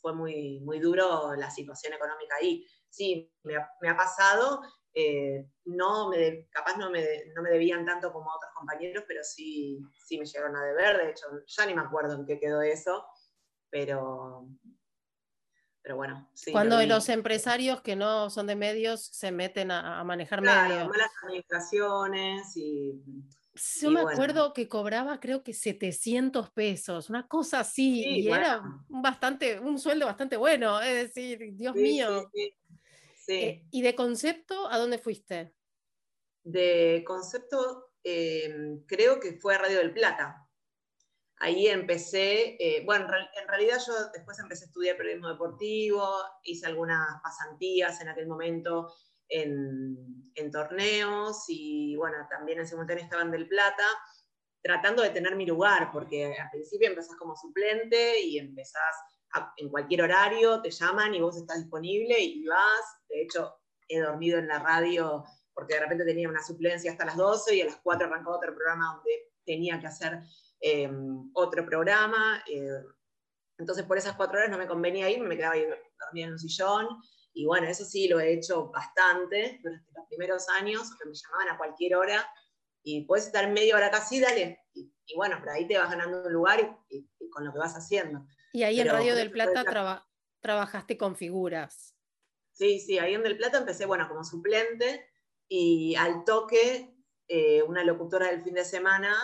fue 0.00 0.14
muy, 0.14 0.60
muy 0.60 0.78
duro 0.78 1.34
la 1.34 1.50
situación 1.50 1.94
económica 1.94 2.36
ahí. 2.40 2.66
Sí, 2.88 3.32
me 3.44 3.54
me 3.80 3.88
ha 3.88 3.96
pasado 3.96 4.60
eh, 4.92 5.46
no 5.66 6.08
me, 6.08 6.48
capaz 6.50 6.76
no 6.76 6.90
me, 6.90 7.04
no 7.34 7.42
me, 7.42 7.50
debían 7.50 7.84
tanto 7.84 8.12
como 8.12 8.30
a 8.30 8.36
otros 8.36 8.50
compañeros, 8.54 9.04
pero 9.06 9.22
sí, 9.22 9.80
sí 10.04 10.18
me 10.18 10.26
llegaron 10.26 10.56
a 10.56 10.64
deber, 10.64 10.98
de 10.98 11.10
hecho, 11.10 11.26
ya 11.46 11.66
ni 11.66 11.74
me 11.74 11.82
acuerdo 11.82 12.14
en 12.14 12.26
qué 12.26 12.40
quedó 12.40 12.60
eso, 12.60 13.06
pero, 13.70 14.48
pero 15.82 15.96
bueno. 15.96 16.28
Sí, 16.34 16.52
Cuando 16.52 16.84
los 16.84 17.08
empresarios 17.08 17.80
que 17.80 17.96
no 17.96 18.30
son 18.30 18.46
de 18.46 18.56
medios 18.56 19.04
se 19.04 19.32
meten 19.32 19.70
a, 19.70 20.02
manejar 20.04 20.40
medios. 20.42 20.88
malas 20.88 21.10
administraciones 21.24 22.56
y... 22.56 23.02
Yo 23.80 23.90
me 23.90 24.00
acuerdo 24.00 24.52
que 24.52 24.68
cobraba 24.68 25.20
creo 25.20 25.42
que 25.42 25.52
700 25.52 26.50
pesos, 26.50 27.10
una 27.10 27.26
cosa 27.26 27.60
así, 27.60 28.04
y 28.04 28.28
era 28.28 28.62
bastante, 28.88 29.58
un 29.58 29.78
sueldo 29.78 30.06
bastante 30.06 30.36
bueno, 30.36 30.80
es 30.80 31.14
decir, 31.14 31.54
Dios 31.56 31.74
mío. 31.74 32.30
Eh, 33.26 33.64
¿Y 33.70 33.82
de 33.82 33.94
concepto 33.94 34.68
a 34.70 34.78
dónde 34.78 34.98
fuiste? 34.98 35.54
De 36.42 37.02
concepto, 37.06 37.92
em, 38.02 38.84
creo 38.86 39.20
que 39.20 39.34
fue 39.34 39.54
a 39.54 39.58
Radio 39.58 39.78
del 39.78 39.92
Plata. 39.92 40.48
Ahí 41.42 41.68
empecé, 41.68 42.56
eh, 42.60 42.82
bueno, 42.84 43.06
en 43.06 43.48
realidad 43.48 43.78
yo 43.86 43.94
después 44.12 44.38
empecé 44.38 44.64
a 44.64 44.66
estudiar 44.66 44.98
periodismo 44.98 45.30
deportivo, 45.30 46.06
hice 46.42 46.66
algunas 46.66 47.20
pasantías 47.22 47.98
en 48.02 48.08
aquel 48.08 48.26
momento 48.26 48.92
en, 49.26 50.52
torneos 50.52 51.44
y 51.48 51.96
bueno, 51.96 52.16
también 52.28 52.58
en 52.58 52.66
simultáneo 52.66 53.04
estaba 53.04 53.22
en 53.22 53.30
Del 53.30 53.48
Plata, 53.48 53.84
tratando 54.62 55.02
de 55.02 55.10
tener 55.10 55.36
mi 55.36 55.46
lugar, 55.46 55.90
porque 55.92 56.36
al 56.38 56.50
principio 56.50 56.88
empezás 56.88 57.16
como 57.16 57.36
suplente 57.36 58.20
y 58.20 58.38
empezás 58.38 58.96
en 59.56 59.70
cualquier 59.70 60.02
horario, 60.02 60.60
te 60.60 60.70
llaman 60.70 61.14
y 61.14 61.20
vos 61.20 61.36
estás 61.36 61.58
disponible 61.58 62.18
y 62.18 62.44
vas. 62.46 62.98
De 63.08 63.22
hecho, 63.22 63.54
he 63.88 64.00
dormido 64.00 64.38
en 64.38 64.48
la 64.48 64.58
radio 64.58 65.24
porque 65.54 65.74
de 65.74 65.80
repente 65.80 66.04
tenía 66.04 66.28
una 66.28 66.42
suplencia 66.42 66.92
hasta 66.92 67.04
las 67.04 67.16
12 67.16 67.56
y 67.56 67.60
a 67.62 67.66
las 67.66 67.76
4 67.76 68.06
arrancaba 68.06 68.36
otro 68.36 68.54
programa 68.54 68.94
donde 68.94 69.30
tenía 69.44 69.78
que 69.80 69.86
hacer 69.86 70.20
em, 70.60 71.30
otro 71.34 71.64
programa. 71.66 72.42
Eh, 72.46 72.82
entonces, 73.58 73.84
por 73.84 73.98
esas 73.98 74.16
cuatro 74.16 74.38
horas 74.38 74.50
no 74.50 74.58
me 74.58 74.66
convenía 74.66 75.10
ir, 75.10 75.20
me 75.20 75.36
quedaba 75.36 75.54
ahí 75.54 75.64
dormida 75.98 76.26
en 76.26 76.32
un 76.32 76.38
sillón. 76.38 76.88
Y 77.32 77.46
bueno, 77.46 77.68
eso 77.68 77.84
sí 77.84 78.08
lo 78.08 78.18
he 78.18 78.32
hecho 78.32 78.70
bastante 78.70 79.60
durante 79.62 79.92
los 79.94 80.06
primeros 80.08 80.48
años, 80.48 80.90
que 80.96 81.08
me 81.08 81.14
llamaban 81.14 81.48
a 81.54 81.58
cualquier 81.58 81.96
hora 81.96 82.28
y 82.82 83.04
puedes 83.04 83.26
estar 83.26 83.48
media 83.50 83.76
hora 83.76 83.90
casi, 83.90 84.20
dale. 84.20 84.60
Y, 84.74 84.90
bueno, 85.16 85.38
por 85.38 85.50
ahí 85.50 85.66
te 85.66 85.78
vas 85.78 85.90
ganando 85.90 86.22
un 86.22 86.32
lugar 86.32 86.78
y 86.88 87.06
con 87.30 87.44
lo 87.44 87.52
que 87.52 87.58
vas 87.58 87.74
haciendo. 87.74 88.26
Y 88.52 88.62
ahí 88.62 88.80
en 88.80 88.88
Radio 88.88 89.14
del 89.14 89.30
Plata 89.30 89.64
trabajaste 90.40 90.96
con 90.96 91.16
figuras. 91.16 91.94
Sí, 92.52 92.80
sí, 92.80 92.98
ahí 92.98 93.14
en 93.14 93.22
Del 93.22 93.36
Plata 93.36 93.58
empecé, 93.58 93.86
bueno, 93.86 94.08
como 94.08 94.24
suplente 94.24 95.08
y 95.48 95.94
al 95.96 96.24
toque 96.24 96.94
eh, 97.28 97.62
una 97.62 97.84
locutora 97.84 98.26
del 98.26 98.42
fin 98.42 98.54
de 98.54 98.64
semana 98.64 99.14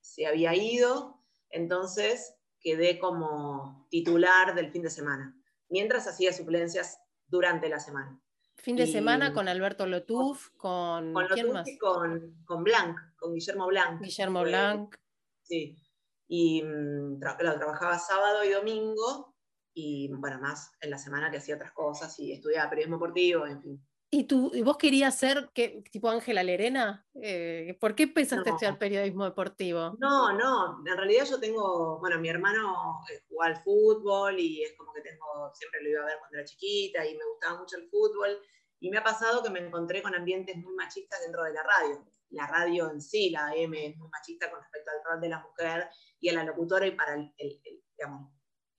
se 0.00 0.26
había 0.26 0.54
ido, 0.54 1.22
entonces 1.50 2.34
quedé 2.60 2.98
como 2.98 3.86
titular 3.90 4.54
del 4.54 4.70
fin 4.70 4.82
de 4.82 4.90
semana, 4.90 5.36
mientras 5.68 6.06
hacía 6.06 6.32
suplencias 6.32 6.98
durante 7.26 7.68
la 7.68 7.80
semana. 7.80 8.20
Fin 8.56 8.74
de 8.74 8.88
semana 8.88 9.32
con 9.32 9.46
Alberto 9.46 9.86
Lotuf, 9.86 10.50
con, 10.56 11.12
con 11.12 11.26
¿quién 11.28 11.52
más? 11.52 11.68
con, 11.78 12.42
con 12.44 12.64
Blanc, 12.64 12.98
con 13.16 13.32
Guillermo 13.32 13.68
Blanc. 13.68 14.02
Guillermo 14.02 14.42
Blanc. 14.42 14.96
Sí. 15.42 15.76
Y 16.26 16.62
mm, 16.62 17.20
lo 17.20 17.58
trabajaba 17.58 17.98
sábado 17.98 18.44
y 18.44 18.50
domingo, 18.50 19.36
y 19.72 20.10
bueno, 20.12 20.40
más 20.40 20.72
en 20.80 20.90
la 20.90 20.98
semana 20.98 21.30
que 21.30 21.36
hacía 21.36 21.54
otras 21.54 21.72
cosas 21.72 22.18
y 22.18 22.32
estudiaba 22.32 22.68
periodismo 22.68 22.96
deportivo, 22.96 23.46
en 23.46 23.62
fin. 23.62 23.87
¿Y, 24.10 24.24
tú, 24.24 24.50
y 24.54 24.62
vos 24.62 24.78
querías 24.78 25.18
ser 25.18 25.50
que, 25.52 25.82
tipo 25.90 26.08
Ángela 26.08 26.42
Lerena? 26.42 27.06
Eh, 27.14 27.76
¿Por 27.78 27.94
qué 27.94 28.08
pensaste 28.08 28.48
estudiar 28.48 28.78
periodismo 28.78 29.24
deportivo? 29.24 29.96
No, 29.98 30.32
no, 30.32 30.82
en 30.86 30.96
realidad 30.96 31.26
yo 31.26 31.38
tengo, 31.38 31.98
bueno, 31.98 32.18
mi 32.18 32.30
hermano 32.30 33.00
eh, 33.10 33.22
jugaba 33.28 33.54
al 33.54 33.62
fútbol 33.62 34.38
y 34.38 34.62
es 34.62 34.74
como 34.78 34.94
que 34.94 35.02
tengo, 35.02 35.52
siempre 35.52 35.82
lo 35.82 35.90
iba 35.90 36.02
a 36.02 36.06
ver 36.06 36.16
cuando 36.20 36.38
era 36.38 36.46
chiquita 36.46 37.06
y 37.06 37.18
me 37.18 37.24
gustaba 37.26 37.58
mucho 37.58 37.76
el 37.76 37.88
fútbol. 37.90 38.38
Y 38.80 38.90
me 38.90 38.98
ha 38.98 39.04
pasado 39.04 39.42
que 39.42 39.50
me 39.50 39.58
encontré 39.58 40.02
con 40.02 40.14
ambientes 40.14 40.56
muy 40.56 40.74
machistas 40.74 41.20
dentro 41.20 41.42
de 41.42 41.52
la 41.52 41.62
radio. 41.62 42.06
La 42.30 42.46
radio 42.46 42.90
en 42.90 43.02
sí, 43.02 43.28
la 43.30 43.54
M, 43.54 43.86
es 43.86 43.96
muy 43.96 44.08
machista 44.08 44.50
con 44.50 44.60
respecto 44.60 44.90
al 44.90 45.04
rol 45.04 45.20
de 45.20 45.28
la 45.28 45.40
mujer 45.40 45.88
y 46.20 46.28
a 46.30 46.34
la 46.34 46.44
locutora 46.44 46.86
y 46.86 46.92
para 46.92 47.14
el, 47.14 47.34
el 47.36 47.60
digamos, 47.96 48.32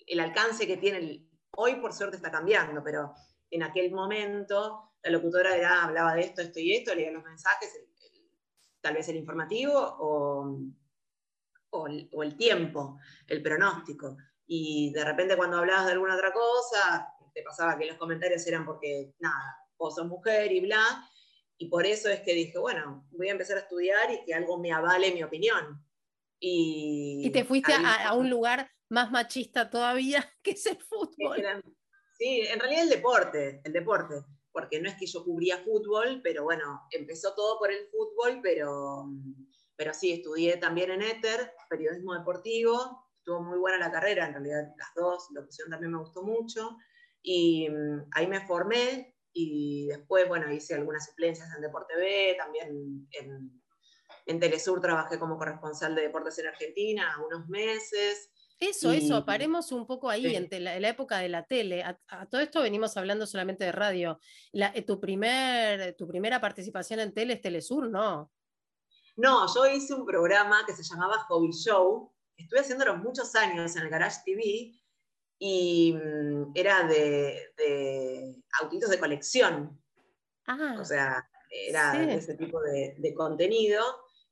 el 0.08 0.20
alcance 0.22 0.66
que 0.66 0.78
tiene, 0.78 1.28
hoy 1.52 1.76
por 1.76 1.94
suerte 1.94 2.16
está 2.16 2.32
cambiando, 2.32 2.82
pero 2.84 3.14
en 3.52 3.64
aquel 3.64 3.92
momento 3.92 4.90
la 5.04 5.12
locutora 5.12 5.56
era, 5.56 5.84
hablaba 5.84 6.16
de 6.16 6.22
esto, 6.22 6.42
esto 6.42 6.60
y 6.60 6.74
esto, 6.74 6.94
leía 6.94 7.12
los 7.12 7.24
mensajes, 7.24 7.70
tal 8.82 8.94
vez 8.94 9.08
el 9.10 9.18
informativo 9.18 9.74
o, 9.74 10.60
o, 11.72 11.88
el, 12.24 12.38
tiempo, 12.38 13.00
el 13.28 13.42
pronóstico. 13.42 14.18
Y 14.46 14.92
de 14.94 15.06
repente 15.06 15.38
cuando 15.38 15.58
hablabas 15.58 15.86
de 15.86 15.94
alguna 15.94 16.16
otra 16.16 16.34
cosa, 16.34 17.08
te 17.34 17.44
pasaba 17.44 17.78
que 17.78 17.86
los 17.86 17.98
comentarios 17.98 18.46
eran 18.48 18.66
porque, 18.66 19.14
nada, 19.20 19.58
vos 19.78 19.96
sos 19.96 20.08
mujer 20.08 20.52
y 20.52 20.62
bla. 20.62 21.10
Y 21.58 21.68
por 21.68 21.86
eso 21.86 22.10
es 22.10 22.22
que 22.22 22.34
dije, 22.34 22.58
bueno, 22.58 23.08
voy 23.12 23.30
a 23.30 23.34
empezar 23.34 23.58
a 23.58 23.62
estudiar 23.62 24.12
y 24.12 24.24
que 24.26 24.34
algo 24.34 24.58
me 24.58 24.72
avale 24.72 25.14
mi 25.14 25.24
opinión. 25.24 25.86
Y, 26.40 27.22
y 27.26 27.30
te 27.32 27.44
fuiste 27.44 27.74
a, 27.74 28.14
un 28.14 28.30
lugar 28.30 28.72
más 28.88 29.12
machista 29.12 29.70
todavía, 29.70 30.26
que 30.42 30.52
es 30.52 30.66
el 30.66 30.78
fútbol. 30.78 31.64
Sí, 32.20 32.42
en 32.42 32.60
realidad 32.60 32.84
el 32.84 32.90
deporte, 32.90 33.62
el 33.64 33.72
deporte, 33.72 34.16
porque 34.52 34.82
no 34.82 34.90
es 34.90 34.96
que 34.98 35.06
yo 35.06 35.24
cubría 35.24 35.64
fútbol, 35.64 36.20
pero 36.22 36.44
bueno, 36.44 36.82
empezó 36.92 37.34
todo 37.34 37.58
por 37.58 37.72
el 37.72 37.88
fútbol, 37.88 38.42
pero, 38.44 39.06
pero 39.78 39.94
sí, 39.94 40.12
estudié 40.12 40.58
también 40.58 40.92
en 40.92 41.02
Éter, 41.02 41.54
periodismo 41.70 42.14
deportivo, 42.14 43.08
estuvo 43.20 43.42
muy 43.42 43.58
buena 43.58 43.78
la 43.78 43.90
carrera, 43.90 44.26
en 44.26 44.34
realidad 44.34 44.64
las 44.78 44.90
dos, 44.98 45.30
la 45.34 45.40
opción 45.40 45.70
también 45.70 45.94
me 45.94 46.00
gustó 46.00 46.22
mucho, 46.22 46.76
y 47.22 47.70
mm, 47.70 48.10
ahí 48.12 48.28
me 48.28 48.46
formé, 48.46 49.16
y 49.32 49.88
después, 49.88 50.28
bueno, 50.28 50.52
hice 50.52 50.76
algunas 50.76 51.06
suplencias 51.06 51.48
en 51.56 51.62
Deporte 51.62 51.96
B, 51.96 52.36
también 52.38 53.08
en, 53.12 53.62
en 54.26 54.40
Telesur 54.42 54.82
trabajé 54.82 55.18
como 55.18 55.38
corresponsal 55.38 55.96
de 55.96 56.02
deportes 56.02 56.38
en 56.40 56.48
Argentina 56.48 57.16
unos 57.26 57.48
meses, 57.48 58.30
eso, 58.60 58.92
eso, 58.92 59.26
paremos 59.26 59.72
un 59.72 59.88
poco 59.88 60.10
ahí, 60.10 60.36
en 60.36 60.64
la, 60.64 60.76
época 60.76 61.20
de 61.20 61.30
la 61.30 61.46
tele. 61.46 61.82
A, 61.82 62.26
todo 62.26 62.42
esto 62.42 62.62
venimos 62.62 62.98
hablando 62.98 63.26
solamente 63.26 63.64
de 63.64 63.72
radio. 63.72 64.20
Eh, 64.52 64.82
tu, 64.82 65.00
primer, 65.00 65.96
tu 65.96 66.06
primera 66.06 66.42
participación 66.42 67.00
en 67.00 67.14
tele 67.14 67.36
es 67.36 67.42
Telesur, 67.42 67.90
¿no? 67.90 68.32
No, 69.16 69.46
yo 69.54 69.66
hice 69.66 69.94
un 69.94 70.06
programa 70.06 70.66
que 70.66 70.74
se 70.74 70.84
llamaba 70.84 71.20
Hobby 71.30 71.52
Show. 71.52 72.14
Estuve 72.36 72.60
haciéndolo 72.60 72.98
muchos 72.98 73.34
años 73.36 73.76
en 73.78 73.84
el 73.84 73.90
Garage 73.90 74.20
TV 74.26 74.74
y 75.38 75.94
mm, 75.94 76.52
era 76.54 76.84
de, 76.84 78.36
autitos 78.62 78.90
de 78.90 79.00
colección. 79.00 79.82
Ah, 80.48 80.78
o 80.80 80.84
sea, 80.84 81.30
era 81.50 81.94
de 81.94 82.16
ese 82.16 82.36
tipo 82.36 82.62
de, 82.62 82.96
de 82.98 83.14
contenido. 83.14 83.84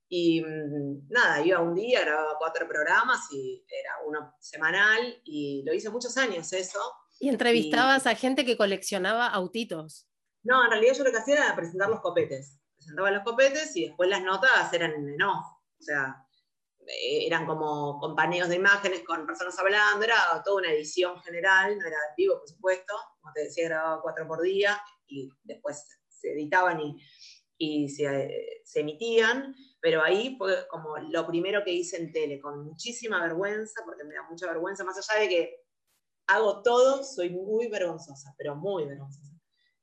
Y 0.09 0.41
mm, 0.41 1.07
nada, 1.09 1.41
iba 1.41 1.59
un 1.59 1.75
día, 1.75 2.01
grababa 2.01 2.37
cuatro 2.37 2.67
programas 2.67 3.19
y 3.31 3.65
era 3.67 3.91
uno 4.05 4.35
semanal 4.39 5.21
y 5.23 5.63
lo 5.65 5.73
hice 5.73 5.89
muchos 5.89 6.15
años 6.17 6.51
eso. 6.53 6.79
¿Y 7.19 7.29
entrevistabas 7.29 8.07
a 8.07 8.15
gente 8.15 8.45
que 8.45 8.57
coleccionaba 8.57 9.27
autitos? 9.27 10.07
No, 10.43 10.63
en 10.63 10.71
realidad 10.71 10.93
yo 10.93 11.03
lo 11.03 11.11
que 11.11 11.17
hacía 11.17 11.35
era 11.35 11.55
presentar 11.55 11.89
los 11.89 11.99
copetes. 11.99 12.59
Presentaba 12.77 13.11
los 13.11 13.23
copetes 13.23 13.75
y 13.75 13.87
después 13.87 14.09
las 14.09 14.23
notas 14.23 14.71
eran 14.71 14.93
en 14.93 15.21
off. 15.21 15.45
O 15.79 15.83
sea, 15.83 16.27
eh, 16.87 17.25
eran 17.27 17.45
como 17.45 17.99
compañeros 17.99 18.49
de 18.49 18.55
imágenes 18.55 19.03
con 19.03 19.25
personas 19.25 19.57
hablando, 19.59 20.05
era 20.05 20.41
toda 20.45 20.57
una 20.57 20.71
edición 20.71 21.19
general, 21.21 21.77
no 21.77 21.85
era 21.85 21.97
vivo, 22.15 22.39
por 22.39 22.47
supuesto. 22.47 22.93
Como 23.19 23.33
te 23.33 23.43
decía, 23.43 23.67
grababa 23.67 24.01
cuatro 24.01 24.27
por 24.27 24.41
día 24.41 24.81
y 25.07 25.29
después 25.43 25.85
se 26.07 26.31
editaban 26.31 26.79
y, 26.79 26.97
y 27.57 27.89
se, 27.89 28.61
se 28.63 28.79
emitían 28.81 29.53
pero 29.87 30.03
ahí 30.03 30.35
fue 30.37 30.67
como 30.67 30.97
lo 30.97 31.25
primero 31.25 31.63
que 31.63 31.71
hice 31.71 31.95
en 31.95 32.11
tele, 32.11 32.41
con 32.41 32.61
muchísima 32.61 33.21
vergüenza, 33.21 33.83
porque 33.85 34.03
me 34.03 34.15
da 34.15 34.23
mucha 34.29 34.45
vergüenza, 34.45 34.83
más 34.83 34.97
allá 34.97 35.21
de 35.21 35.29
que 35.29 35.63
hago 36.27 36.61
todo, 36.61 37.05
soy 37.05 37.29
muy 37.29 37.69
vergonzosa, 37.69 38.35
pero 38.37 38.53
muy 38.53 38.85
vergonzosa. 38.85 39.31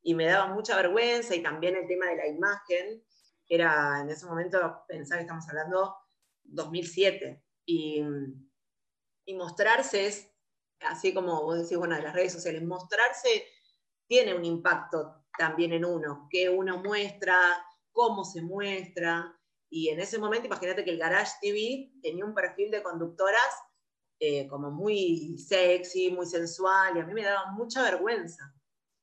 Y 0.02 0.14
me 0.14 0.26
daba 0.26 0.52
mucha 0.52 0.76
vergüenza 0.76 1.34
y 1.34 1.42
también 1.42 1.75
el 1.76 1.88
tema 1.88 2.04
de 2.08 2.16
la 2.16 2.26
imagen, 2.26 3.02
era 3.49 4.02
en 4.02 4.11
ese 4.11 4.26
momento, 4.26 4.84
pensar 4.87 5.16
que 5.16 5.23
estamos 5.23 5.49
hablando 5.49 5.96
2007, 6.42 7.42
y, 7.64 8.02
y 9.25 9.34
mostrarse 9.34 10.04
es, 10.04 10.30
así 10.80 11.14
como 11.14 11.44
vos 11.44 11.62
decís, 11.62 11.78
bueno, 11.78 11.96
de 11.96 12.02
las 12.02 12.12
redes 12.12 12.34
sociales, 12.34 12.62
mostrarse 12.62 13.46
tiene 14.06 14.34
un 14.34 14.44
impacto 14.44 15.25
también 15.38 15.73
en 15.73 15.87
uno, 15.87 16.28
que 16.28 16.50
uno 16.50 16.76
muestra, 16.82 17.34
cómo 17.90 18.23
se 18.23 18.42
muestra, 18.42 19.34
y 19.76 19.88
en 19.88 19.98
ese 19.98 20.18
momento, 20.18 20.46
imagínate 20.46 20.84
que 20.84 20.92
el 20.92 20.98
Garage 20.98 21.32
TV 21.40 21.90
tenía 22.00 22.24
un 22.24 22.32
perfil 22.32 22.70
de 22.70 22.80
conductoras 22.80 23.42
eh, 24.20 24.46
como 24.46 24.70
muy 24.70 25.36
sexy, 25.36 26.12
muy 26.12 26.26
sensual, 26.26 26.96
y 26.96 27.00
a 27.00 27.04
mí 27.04 27.12
me 27.12 27.24
daba 27.24 27.50
mucha 27.50 27.82
vergüenza. 27.82 28.54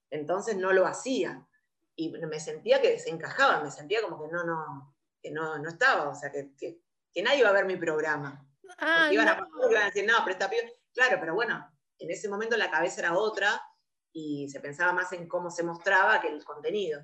Entonces 0.09 0.55
no 0.55 0.71
lo 0.71 0.87
hacía. 0.87 1.45
Y 1.93 2.09
me 2.11 2.39
sentía 2.39 2.81
que 2.81 2.91
desencajaba, 2.91 3.61
me 3.61 3.69
sentía 3.69 4.01
como 4.01 4.23
que 4.23 4.31
no, 4.31 4.45
no, 4.45 4.95
que 5.21 5.29
no, 5.29 5.59
no 5.59 5.67
estaba, 5.67 6.07
o 6.07 6.15
sea, 6.15 6.31
que, 6.31 6.55
que, 6.55 7.21
nadie 7.21 7.39
iba 7.39 7.49
a 7.49 7.51
ver 7.51 7.65
mi 7.65 7.75
programa. 7.75 8.47
Ah, 8.77 9.09
iban, 9.11 9.27
a, 9.27 9.45
iban 9.69 9.83
a 9.83 9.85
decir, 9.87 10.05
no, 10.07 10.13
pero 10.23 10.31
está 10.31 10.49
Claro, 10.93 11.17
pero 11.19 11.35
bueno, 11.35 11.69
en 11.99 12.11
ese 12.11 12.29
momento 12.29 12.55
la 12.55 12.71
cabeza 12.71 13.01
era 13.01 13.17
otra 13.17 13.61
y 14.13 14.47
se 14.47 14.61
pensaba 14.61 14.93
más 14.93 15.11
en 15.11 15.27
cómo 15.27 15.51
se 15.51 15.63
mostraba 15.63 16.21
que 16.21 16.29
el 16.29 16.45
contenido. 16.45 17.03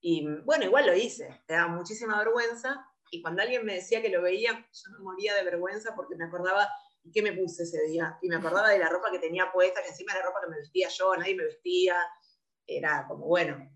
Y 0.00 0.26
bueno, 0.44 0.64
igual 0.64 0.86
lo 0.86 0.94
hice, 0.94 1.28
me 1.46 1.56
daba 1.56 1.68
muchísima 1.68 2.16
vergüenza, 2.16 2.88
y 3.12 3.20
cuando 3.20 3.42
alguien 3.42 3.64
me 3.66 3.74
decía 3.74 4.00
que 4.00 4.08
lo 4.08 4.22
veía, 4.22 4.52
yo 4.52 4.92
me 4.92 4.98
moría 5.00 5.34
de 5.34 5.44
vergüenza 5.44 5.94
porque 5.94 6.16
me 6.16 6.24
acordaba 6.24 6.66
qué 7.12 7.20
me 7.20 7.34
puse 7.34 7.64
ese 7.64 7.82
día. 7.86 8.18
Y 8.22 8.28
me 8.28 8.36
acordaba 8.36 8.70
de 8.70 8.78
la 8.78 8.88
ropa 8.88 9.10
que 9.12 9.18
tenía 9.18 9.52
puesta, 9.52 9.82
que 9.82 9.90
encima 9.90 10.14
era 10.14 10.24
ropa 10.24 10.40
que 10.42 10.50
me 10.50 10.56
vestía 10.56 10.88
yo, 10.88 11.14
nadie 11.14 11.34
me 11.34 11.44
vestía. 11.44 11.96
Era 12.66 13.04
como, 13.06 13.26
bueno, 13.26 13.70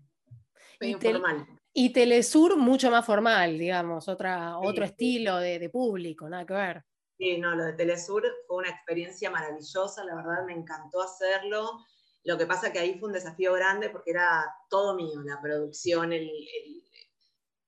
medio 0.79 0.99
formal. 0.99 1.47
Y 1.71 1.93
Telesur 1.93 2.57
mucho 2.57 2.89
más 2.89 3.05
formal, 3.05 3.59
digamos, 3.59 4.07
otra, 4.07 4.57
otro 4.57 4.83
estilo 4.83 5.37
de, 5.37 5.59
de, 5.59 5.69
público, 5.69 6.27
nada 6.27 6.43
que 6.43 6.53
ver. 6.55 6.83
Sí, 7.19 7.37
no, 7.37 7.53
lo 7.53 7.65
de 7.65 7.73
Telesur 7.73 8.23
fue 8.47 8.57
una 8.57 8.69
experiencia 8.71 9.29
maravillosa, 9.29 10.03
la 10.03 10.15
verdad 10.15 10.45
me 10.47 10.53
encantó 10.53 11.03
hacerlo. 11.03 11.85
Lo 12.23 12.39
que 12.39 12.47
pasa 12.47 12.73
que 12.73 12.79
ahí 12.79 12.97
fue 12.97 13.09
un 13.09 13.13
desafío 13.13 13.53
grande 13.53 13.91
porque 13.91 14.09
era 14.09 14.43
todo 14.67 14.95
mío, 14.95 15.21
la 15.23 15.39
producción, 15.39 16.11
el, 16.11 16.23
el 16.23 16.83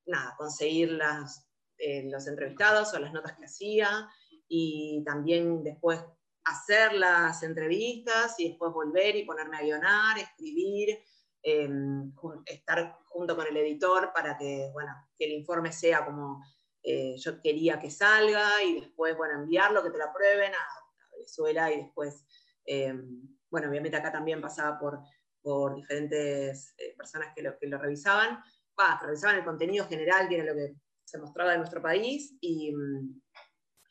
nada, 0.08 0.34
conseguir 0.36 0.94
las, 0.94 1.49
eh, 1.80 2.10
los 2.12 2.28
entrevistados 2.28 2.94
o 2.94 3.00
las 3.00 3.14
notas 3.14 3.38
que 3.38 3.46
hacía 3.46 4.10
y 4.48 5.02
también 5.06 5.64
después 5.64 6.04
hacer 6.44 6.94
las 6.94 7.42
entrevistas 7.44 8.36
y 8.40 8.50
después 8.50 8.74
volver 8.74 9.16
y 9.16 9.26
ponerme 9.26 9.58
a 9.58 9.62
guionar, 9.62 10.18
escribir, 10.18 11.00
em, 11.42 12.12
estar 12.46 12.98
junto 13.06 13.36
con 13.36 13.48
el 13.48 13.56
editor 13.58 14.12
para 14.14 14.38
que, 14.38 14.70
bueno, 14.74 14.92
que 15.18 15.26
el 15.26 15.32
informe 15.32 15.72
sea 15.72 16.06
como 16.06 16.44
eh, 16.84 17.16
yo 17.18 17.42
quería 17.42 17.80
que 17.80 17.92
salga 17.92 18.64
y 18.64 18.82
después, 18.82 19.16
bueno, 19.16 19.36
enviarlo, 19.36 19.84
que 19.84 19.92
te 19.92 19.98
lo 19.98 20.06
aprueben 20.06 20.54
a, 20.54 20.68
Venezuela 21.12 21.72
y 21.72 21.82
después, 21.82 22.26
em, 22.66 23.38
bueno, 23.50 23.70
obviamente 23.70 23.98
acá 23.98 24.12
también 24.12 24.42
pasaba 24.42 24.80
por, 24.80 25.00
por 25.42 25.76
diferentes 25.76 26.74
eh, 26.78 26.96
personas 26.98 27.34
que 27.36 27.42
lo, 27.42 27.58
que 27.58 27.68
lo 27.68 27.78
revisaban, 27.78 28.42
que 28.76 29.06
revisaban 29.06 29.38
el 29.38 29.44
contenido 29.44 29.86
general, 29.88 30.30
que 30.30 30.36
era 30.36 30.46
lo 30.46 30.56
que 30.56 30.76
se 31.10 31.18
mostraba 31.18 31.52
de 31.52 31.58
nuestro 31.58 31.82
país 31.82 32.36
y... 32.40 32.72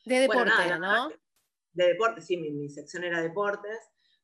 De 0.04 0.20
deporte, 0.20 0.78
¿no? 0.78 1.10
De 1.72 1.88
deportes, 1.88 2.24
sí, 2.26 2.36
mi, 2.36 2.68
sección 2.70 3.04
era 3.04 3.20
deportes, 3.20 3.78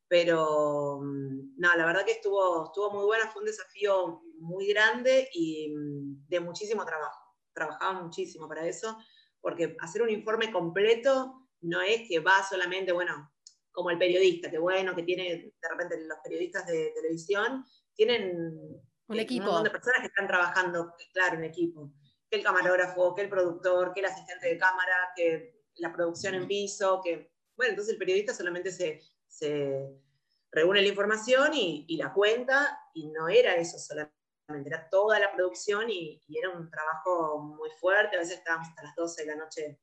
pero 0.08 1.00
mm, 1.02 1.54
no, 1.56 1.76
la 1.76 1.86
verdad 1.86 2.04
que 2.04 2.12
estuvo, 2.12 2.66
estuvo 2.66 2.90
muy 2.92 3.04
buena, 3.04 3.28
fue 3.28 3.42
un 3.42 3.46
desafío 3.46 4.22
muy 4.38 4.66
grande 4.68 5.28
y 5.32 5.74
mm, 5.74 6.28
de 6.28 6.40
muchísimo 6.40 6.84
trabajo. 6.84 7.34
Trabajaba 7.52 8.00
muchísimo 8.02 8.48
para 8.48 8.66
eso, 8.66 8.96
porque 9.40 9.76
hacer 9.80 10.02
un 10.02 10.10
informe 10.10 10.50
completo 10.50 11.48
no 11.60 11.82
es 11.82 12.08
que 12.08 12.20
va 12.20 12.42
solamente, 12.48 12.92
bueno, 12.92 13.32
como 13.72 13.90
el 13.90 13.98
periodista, 13.98 14.50
que 14.50 14.58
bueno, 14.58 14.94
que 14.94 15.02
tiene, 15.02 15.24
de 15.24 15.68
repente 15.68 16.06
los 16.06 16.18
periodistas 16.22 16.66
de 16.66 16.92
televisión 16.94 17.64
tienen 17.94 18.82
un 19.08 19.18
equipo. 19.18 19.44
Un 19.44 19.50
montón 19.50 19.64
de 19.64 19.70
personas 19.70 20.00
que 20.00 20.06
están 20.06 20.28
trabajando, 20.28 20.94
claro, 21.12 21.36
en 21.38 21.44
equipo. 21.44 21.92
Que 22.34 22.40
el 22.40 22.44
camarógrafo, 22.44 23.14
que 23.14 23.22
el 23.22 23.28
productor, 23.28 23.92
que 23.92 24.00
el 24.00 24.06
asistente 24.06 24.48
de 24.48 24.58
cámara, 24.58 25.12
que 25.14 25.62
la 25.76 25.92
producción 25.92 26.34
en 26.34 26.48
piso, 26.48 27.00
que, 27.00 27.30
bueno, 27.56 27.70
entonces 27.70 27.92
el 27.92 27.98
periodista 27.98 28.34
solamente 28.34 28.72
se, 28.72 30.00
reúne 30.50 30.82
la 30.82 30.88
información 30.88 31.52
y, 31.54 31.96
la 31.96 32.12
cuenta, 32.12 32.76
y 32.92 33.06
no 33.12 33.28
era 33.28 33.54
eso 33.54 33.78
solamente, 33.78 34.12
era 34.66 34.88
toda 34.90 35.20
la 35.20 35.32
producción 35.32 35.88
y, 35.88 36.20
y, 36.26 36.38
era 36.38 36.50
un 36.50 36.68
trabajo 36.68 37.38
muy 37.38 37.70
fuerte, 37.78 38.16
a 38.16 38.18
veces 38.18 38.38
estábamos 38.38 38.68
hasta 38.68 38.82
las 38.82 38.96
12 38.96 39.22
de 39.22 39.28
la 39.28 39.36
noche 39.36 39.80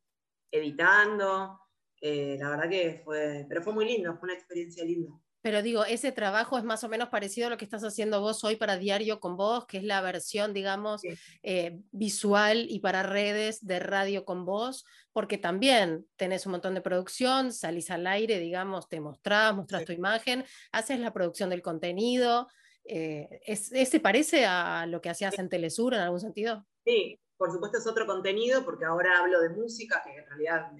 editando, 0.51 1.57
eh, 2.01 2.35
la 2.37 2.49
verdad 2.49 2.69
que 2.69 3.01
fue, 3.05 3.45
pero 3.47 3.61
fue 3.61 3.71
muy 3.71 3.85
lindo, 3.85 4.13
fue 4.17 4.27
una 4.27 4.33
experiencia 4.33 4.83
linda. 4.83 5.13
Pero 5.41 5.61
digo, 5.61 5.85
ese 5.85 6.11
trabajo 6.11 6.57
es 6.57 6.63
más 6.63 6.83
o 6.83 6.89
menos 6.89 7.09
parecido 7.09 7.47
a 7.47 7.49
lo 7.49 7.57
que 7.57 7.65
estás 7.65 7.83
haciendo 7.83 8.21
vos 8.21 8.43
hoy 8.43 8.55
para 8.55 8.77
Diario 8.77 9.19
con 9.19 9.37
Vos, 9.37 9.65
que 9.65 9.77
es 9.77 9.83
la 9.83 10.01
versión, 10.01 10.53
digamos, 10.53 11.01
eh, 11.41 11.79
visual 11.91 12.67
y 12.69 12.79
para 12.79 13.03
redes 13.03 13.65
de 13.65 13.79
Radio 13.79 14.23
con 14.23 14.45
Vos, 14.45 14.85
porque 15.13 15.37
también 15.37 16.05
tenés 16.15 16.45
un 16.45 16.53
montón 16.53 16.75
de 16.75 16.81
producción, 16.81 17.51
salís 17.51 17.89
al 17.89 18.05
aire, 18.05 18.39
digamos, 18.39 18.87
te 18.87 18.99
mostrás, 18.99 19.55
mostrás 19.55 19.85
tu 19.85 19.93
imagen, 19.93 20.45
haces 20.71 20.99
la 20.99 21.11
producción 21.11 21.49
del 21.49 21.61
contenido. 21.61 22.47
Eh, 22.85 23.41
¿Ese 23.45 23.99
parece 23.99 24.45
a 24.45 24.85
lo 24.85 25.01
que 25.01 25.09
hacías 25.09 25.37
en 25.39 25.49
Telesur 25.49 25.93
en 25.93 26.01
algún 26.01 26.19
sentido? 26.19 26.65
Sí, 26.85 27.19
por 27.35 27.51
supuesto 27.51 27.79
es 27.79 27.87
otro 27.87 28.05
contenido, 28.05 28.63
porque 28.63 28.85
ahora 28.85 29.17
hablo 29.19 29.41
de 29.41 29.49
música, 29.49 30.03
que 30.03 30.15
en 30.15 30.25
realidad 30.27 30.71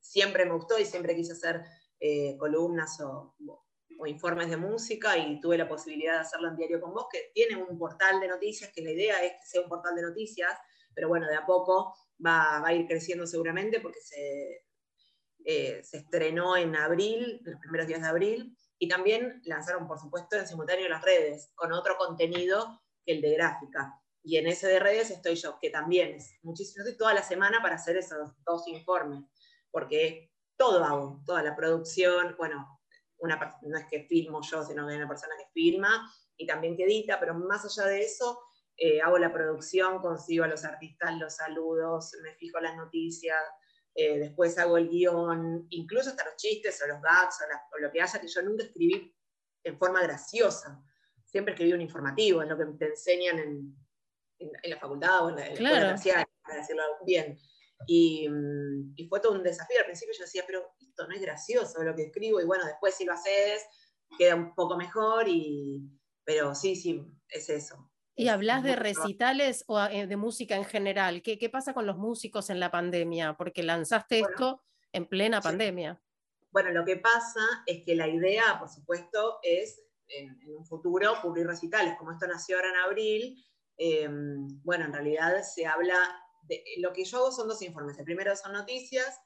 siempre 0.00 0.44
me 0.44 0.54
gustó 0.54 0.78
y 0.78 0.84
siempre 0.84 1.14
quise 1.14 1.32
hacer 1.32 1.62
eh, 2.00 2.36
columnas 2.38 3.00
o, 3.00 3.34
informes 4.06 4.50
de 4.50 4.56
música 4.56 5.16
y 5.16 5.40
tuve 5.40 5.58
la 5.58 5.68
posibilidad 5.68 6.14
de 6.14 6.20
hacerlo 6.20 6.48
en 6.48 6.56
Diario 6.56 6.80
con 6.80 6.92
Vos, 6.92 7.06
que 7.10 7.30
tiene 7.34 7.56
un 7.62 7.78
portal 7.78 8.20
de 8.20 8.28
noticias, 8.28 8.70
que 8.74 8.82
la 8.82 8.92
idea 8.92 9.22
es 9.24 9.32
que 9.32 9.46
sea 9.46 9.62
un 9.62 9.68
portal 9.68 9.94
de 9.94 10.02
noticias, 10.02 10.52
pero 10.94 11.08
bueno, 11.08 11.26
de 11.26 11.36
a 11.36 11.46
poco 11.46 11.94
va, 12.24 12.64
a 12.64 12.74
ir 12.74 12.86
creciendo 12.86 13.26
seguramente 13.26 13.80
porque 13.80 14.00
se, 14.00 14.66
eh, 15.44 15.82
se 15.82 15.98
estrenó 15.98 16.56
en 16.56 16.76
abril, 16.76 17.40
los 17.44 17.60
primeros 17.60 17.86
días 17.86 18.02
de 18.02 18.08
abril, 18.08 18.56
y 18.78 18.88
también 18.88 19.40
lanzaron, 19.44 19.88
por 19.88 19.98
supuesto, 19.98 20.36
en 20.36 20.46
simultáneo 20.46 20.88
las 20.88 21.02
redes, 21.02 21.50
con 21.54 21.72
otro 21.72 21.96
contenido 21.96 22.80
que 23.04 23.12
el 23.12 23.20
de 23.20 23.34
gráfica. 23.34 24.00
Y 24.22 24.36
en 24.36 24.46
ese 24.46 24.68
de 24.68 24.78
redes 24.78 25.10
estoy 25.10 25.34
yo, 25.34 25.58
que 25.60 25.70
también 25.70 26.14
es 26.14 26.36
muchísimo, 26.42 26.84
estoy 26.84 26.96
toda 26.96 27.14
la 27.14 27.22
semana 27.22 27.60
para 27.62 27.76
hacer 27.76 27.96
esos 27.96 28.30
dos 28.44 28.68
informes 28.68 29.24
porque 29.70 30.32
todo 30.56 30.82
hago, 30.84 31.22
toda 31.24 31.42
la 31.42 31.54
producción, 31.54 32.34
bueno, 32.36 32.77
una, 33.18 33.58
no 33.62 33.78
es 33.78 33.86
que 33.86 34.04
filmo 34.04 34.40
yo, 34.42 34.64
sino 34.64 34.86
que 34.86 34.92
hay 34.92 34.98
una 34.98 35.08
persona 35.08 35.34
que 35.38 35.50
filma 35.52 36.10
y 36.36 36.46
también 36.46 36.76
que 36.76 36.84
edita, 36.84 37.18
pero 37.18 37.34
más 37.34 37.64
allá 37.64 37.88
de 37.88 38.02
eso, 38.02 38.40
eh, 38.76 39.00
hago 39.00 39.18
la 39.18 39.32
producción, 39.32 40.00
consigo 40.00 40.44
a 40.44 40.48
los 40.48 40.64
artistas 40.64 41.18
los 41.18 41.34
saludos, 41.34 42.16
me 42.22 42.34
fijo 42.34 42.60
las 42.60 42.76
noticias, 42.76 43.42
eh, 43.94 44.18
después 44.18 44.56
hago 44.58 44.78
el 44.78 44.88
guion, 44.88 45.66
incluso 45.70 46.10
hasta 46.10 46.24
los 46.24 46.36
chistes 46.36 46.80
o 46.82 46.86
los 46.86 47.02
gags 47.02 47.40
o, 47.72 47.78
lo 47.78 47.90
que 47.90 48.00
haya, 48.00 48.20
que 48.20 48.28
yo 48.28 48.42
nunca 48.42 48.62
escribí 48.62 49.12
en 49.64 49.76
forma 49.76 50.00
graciosa, 50.02 50.80
siempre 51.24 51.54
escribí 51.54 51.72
un 51.72 51.80
informativo, 51.80 52.42
es 52.42 52.48
lo 52.48 52.56
que 52.56 52.66
te 52.78 52.86
enseñan 52.86 53.38
en, 53.40 53.76
la 54.62 54.78
facultad 54.78 55.26
o 55.26 55.30
en 55.30 55.36
la, 55.36 55.52
claro. 55.54 55.96
para 56.42 56.58
decirlo 56.60 56.82
bien. 57.04 57.36
Y, 57.86 58.28
fue 59.08 59.20
todo 59.20 59.32
un 59.32 59.42
desafío. 59.42 59.78
Al 59.78 59.86
principio 59.86 60.14
yo 60.16 60.24
decía, 60.24 60.44
pero 60.46 60.74
esto 60.80 61.06
no 61.06 61.14
es 61.14 61.20
gracioso 61.20 61.82
lo 61.82 61.94
que 61.94 62.04
escribo, 62.04 62.40
y 62.40 62.44
bueno, 62.44 62.64
después 62.66 62.94
si 62.94 63.04
lo 63.04 63.12
haces, 63.12 63.64
queda 64.18 64.34
un 64.34 64.54
poco 64.54 64.76
mejor, 64.76 65.28
y, 65.28 65.88
pero 66.24 66.54
sí, 66.54 66.76
sí, 66.76 67.02
es 67.28 67.48
eso. 67.48 67.90
¿Y 68.14 68.28
hablas 68.28 68.64
de 68.64 68.74
recitales 68.74 69.64
o 69.68 69.80
eh, 69.80 70.08
de 70.08 70.16
música 70.16 70.56
en 70.56 70.64
general? 70.64 71.22
¿Qué, 71.22 71.38
¿Qué, 71.38 71.48
pasa 71.48 71.72
con 71.72 71.86
los 71.86 71.96
músicos 71.96 72.50
en 72.50 72.58
la 72.58 72.70
pandemia? 72.70 73.36
Porque 73.36 73.62
lanzaste 73.62 74.20
esto 74.20 74.64
en 74.92 75.06
plena 75.06 75.40
pandemia. 75.40 76.02
Bueno, 76.50 76.72
lo 76.72 76.84
que 76.84 76.96
pasa 76.96 77.40
es 77.66 77.84
que 77.84 77.94
la 77.94 78.08
idea, 78.08 78.58
por 78.58 78.68
supuesto, 78.68 79.38
es 79.42 79.80
en, 80.08 80.36
un 80.56 80.66
futuro 80.66 81.14
cubrir 81.22 81.46
recitales. 81.46 81.94
Como 81.96 82.12
esto 82.12 82.26
nació 82.26 82.56
ahora 82.56 82.70
en 82.70 82.76
abril, 82.76 83.44
em, 83.76 84.48
bueno, 84.64 84.86
en 84.86 84.92
realidad 84.92 85.42
se 85.42 85.66
habla 85.66 85.96
lo 86.78 86.92
que 86.92 87.04
yo 87.04 87.18
hago 87.18 87.32
son 87.32 87.48
dos 87.48 87.62
informes. 87.62 87.98
El 87.98 88.04
primero 88.04 88.34
son 88.36 88.52
noticias 88.52 89.20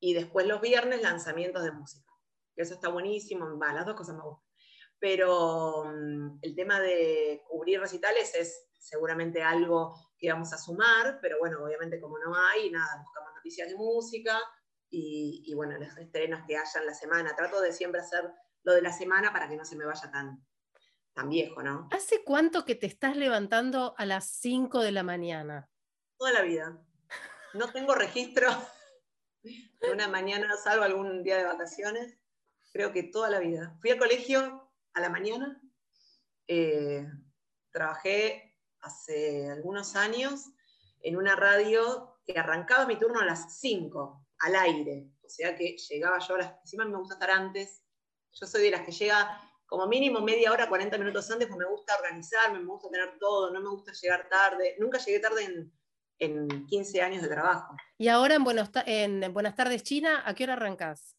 y 0.00 0.14
después 0.14 0.46
los 0.46 0.60
viernes 0.60 1.02
lanzamientos 1.02 1.62
de 1.64 1.72
música. 1.72 2.12
Eso 2.56 2.74
está 2.74 2.88
buenísimo, 2.88 3.46
las 3.60 3.86
dos 3.86 3.94
cosas 3.94 4.16
me 4.16 4.22
gustan. 4.22 4.48
Pero 4.98 5.84
mm, 5.84 6.38
el 6.42 6.54
tema 6.56 6.80
de 6.80 7.42
cubrir 7.48 7.80
recitales 7.80 8.34
es 8.34 8.68
seguramente 8.78 9.42
algo 9.42 9.94
que 10.18 10.30
vamos 10.32 10.52
a 10.52 10.58
sumar, 10.58 11.18
pero 11.22 11.38
bueno, 11.38 11.62
obviamente 11.62 12.00
como 12.00 12.18
no 12.18 12.34
hay, 12.34 12.70
nada, 12.70 13.00
buscamos 13.02 13.30
noticias 13.36 13.68
de 13.68 13.76
música 13.76 14.40
y, 14.90 15.52
bueno, 15.54 15.78
los 15.78 15.96
estrenos 15.98 16.40
que 16.46 16.56
haya 16.56 16.80
en 16.80 16.86
la 16.86 16.94
semana. 16.94 17.36
Trato 17.36 17.60
de 17.60 17.72
siempre 17.72 18.00
hacer 18.00 18.24
lo 18.62 18.72
de 18.72 18.82
la 18.82 18.92
semana 18.92 19.32
para 19.32 19.48
que 19.48 19.56
no 19.56 19.64
se 19.64 19.76
me 19.76 19.84
vaya 19.84 20.10
tan, 20.10 20.44
tan 21.12 21.28
viejo, 21.28 21.62
¿no? 21.62 21.88
¿Hace 21.92 22.24
cuánto 22.24 22.64
que 22.64 22.74
te 22.74 22.86
estás 22.86 23.16
levantando 23.16 23.94
a 23.98 24.06
las 24.06 24.30
5 24.30 24.80
de 24.80 24.92
la 24.92 25.02
mañana? 25.02 25.68
Toda 26.18 26.32
la 26.32 26.42
vida. 26.42 26.76
No 27.54 27.72
tengo 27.72 27.94
registro. 27.94 28.48
Una 29.92 30.08
mañana 30.08 30.56
salgo 30.56 30.84
algún 30.84 31.22
día 31.22 31.38
de 31.38 31.44
vacaciones. 31.44 32.18
Creo 32.72 32.92
que 32.92 33.04
toda 33.04 33.30
la 33.30 33.38
vida. 33.38 33.76
Fui 33.80 33.90
al 33.90 33.98
colegio 33.98 34.70
a 34.92 35.00
la 35.00 35.08
mañana. 35.08 35.62
Eh, 36.48 37.06
trabajé 37.70 38.58
hace 38.80 39.50
algunos 39.50 39.96
años 39.96 40.50
en 41.00 41.16
una 41.16 41.36
radio 41.36 42.20
que 42.26 42.38
arrancaba 42.38 42.86
mi 42.86 42.98
turno 42.98 43.20
a 43.20 43.24
las 43.24 43.58
5 43.60 44.26
al 44.40 44.56
aire. 44.56 45.08
O 45.24 45.28
sea 45.28 45.56
que 45.56 45.76
llegaba 45.76 46.18
yo 46.18 46.34
a 46.34 46.38
las. 46.38 46.60
Encima 46.60 46.84
me 46.84 46.98
gusta 46.98 47.14
estar 47.14 47.30
antes. 47.30 47.82
Yo 48.32 48.46
soy 48.46 48.62
de 48.62 48.70
las 48.72 48.82
que 48.82 48.92
llega 48.92 49.40
como 49.66 49.86
mínimo 49.86 50.20
media 50.20 50.50
hora, 50.50 50.68
40 50.68 50.96
minutos 50.98 51.30
antes, 51.30 51.46
porque 51.46 51.64
me 51.64 51.70
gusta 51.70 51.94
organizarme, 51.96 52.58
me 52.58 52.66
gusta 52.66 52.88
tener 52.90 53.18
todo, 53.18 53.50
no 53.50 53.60
me 53.60 53.68
gusta 53.68 53.92
llegar 53.92 54.28
tarde. 54.28 54.76
Nunca 54.78 54.98
llegué 54.98 55.20
tarde 55.20 55.44
en, 55.44 55.77
en 56.18 56.66
15 56.66 57.02
años 57.02 57.22
de 57.22 57.28
trabajo. 57.28 57.74
¿Y 57.96 58.08
ahora 58.08 58.34
en, 58.34 58.44
Buenos, 58.44 58.70
en 58.86 59.32
Buenas 59.32 59.54
tardes 59.54 59.82
China, 59.82 60.22
a 60.24 60.34
qué 60.34 60.44
hora 60.44 60.54
arrancas? 60.54 61.16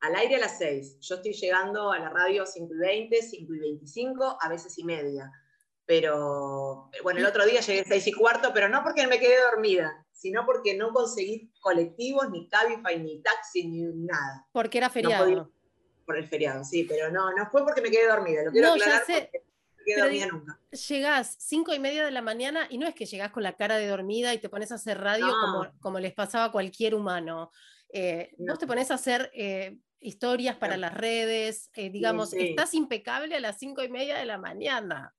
Al 0.00 0.16
aire 0.16 0.36
a 0.36 0.40
las 0.40 0.58
6. 0.58 0.98
Yo 1.00 1.16
estoy 1.16 1.32
llegando 1.32 1.90
a 1.90 1.98
la 1.98 2.10
radio 2.10 2.44
5 2.44 2.74
y 2.74 2.78
20, 2.78 3.22
5 3.22 3.54
y 3.54 3.58
25, 3.58 4.38
a 4.40 4.48
veces 4.48 4.78
y 4.78 4.84
media. 4.84 5.30
Pero, 5.86 6.90
bueno, 7.02 7.20
el 7.20 7.26
otro 7.26 7.44
día 7.44 7.60
llegué 7.60 7.84
6 7.84 8.06
y 8.06 8.12
cuarto, 8.12 8.52
pero 8.54 8.68
no 8.68 8.82
porque 8.82 9.06
me 9.06 9.18
quedé 9.18 9.42
dormida, 9.42 10.06
sino 10.12 10.46
porque 10.46 10.76
no 10.76 10.92
conseguí 10.92 11.52
colectivos, 11.60 12.30
ni 12.30 12.48
Cabify, 12.48 12.98
ni 12.98 13.20
taxi, 13.20 13.66
ni 13.68 13.82
nada. 13.82 14.46
Porque 14.52 14.78
era 14.78 14.88
feriado. 14.88 15.50
por 16.06 16.16
el 16.16 16.26
feriado, 16.26 16.64
sí, 16.64 16.84
pero 16.84 17.10
no, 17.10 17.32
no 17.32 17.50
fue 17.50 17.64
porque 17.64 17.82
me 17.82 17.90
quedé 17.90 18.08
dormida. 18.08 18.44
Lo 18.44 18.50
quiero 18.50 18.68
no, 18.68 18.76
ya 18.76 19.04
sé. 19.04 19.30
Llegás 20.88 21.36
cinco 21.38 21.74
y 21.74 21.78
media 21.78 22.04
de 22.04 22.10
la 22.10 22.22
mañana 22.22 22.66
y 22.70 22.78
no 22.78 22.86
es 22.86 22.94
que 22.94 23.06
llegás 23.06 23.30
con 23.30 23.42
la 23.42 23.54
cara 23.54 23.76
de 23.76 23.86
dormida 23.86 24.34
y 24.34 24.38
te 24.38 24.48
pones 24.48 24.72
a 24.72 24.76
hacer 24.76 25.00
radio 25.00 25.26
como, 25.26 25.72
como, 25.80 26.00
les 26.00 26.12
pasaba 26.14 26.46
a 26.46 26.52
cualquier 26.52 26.94
humano. 26.94 27.50
Eh, 27.92 28.34
vos 28.38 28.58
te 28.58 28.66
pones 28.66 28.90
a 28.90 28.94
hacer 28.94 29.30
eh, 29.34 29.78
historias 30.00 30.56
para 30.56 30.76
las 30.76 30.94
redes, 30.94 31.70
eh, 31.74 31.90
digamos, 31.90 32.32
estás 32.34 32.74
impecable 32.74 33.36
a 33.36 33.40
las 33.40 33.58
cinco 33.58 33.82
y 33.82 33.88
media 33.88 34.16
de 34.16 34.26
la 34.26 34.38
mañana. 34.38 35.14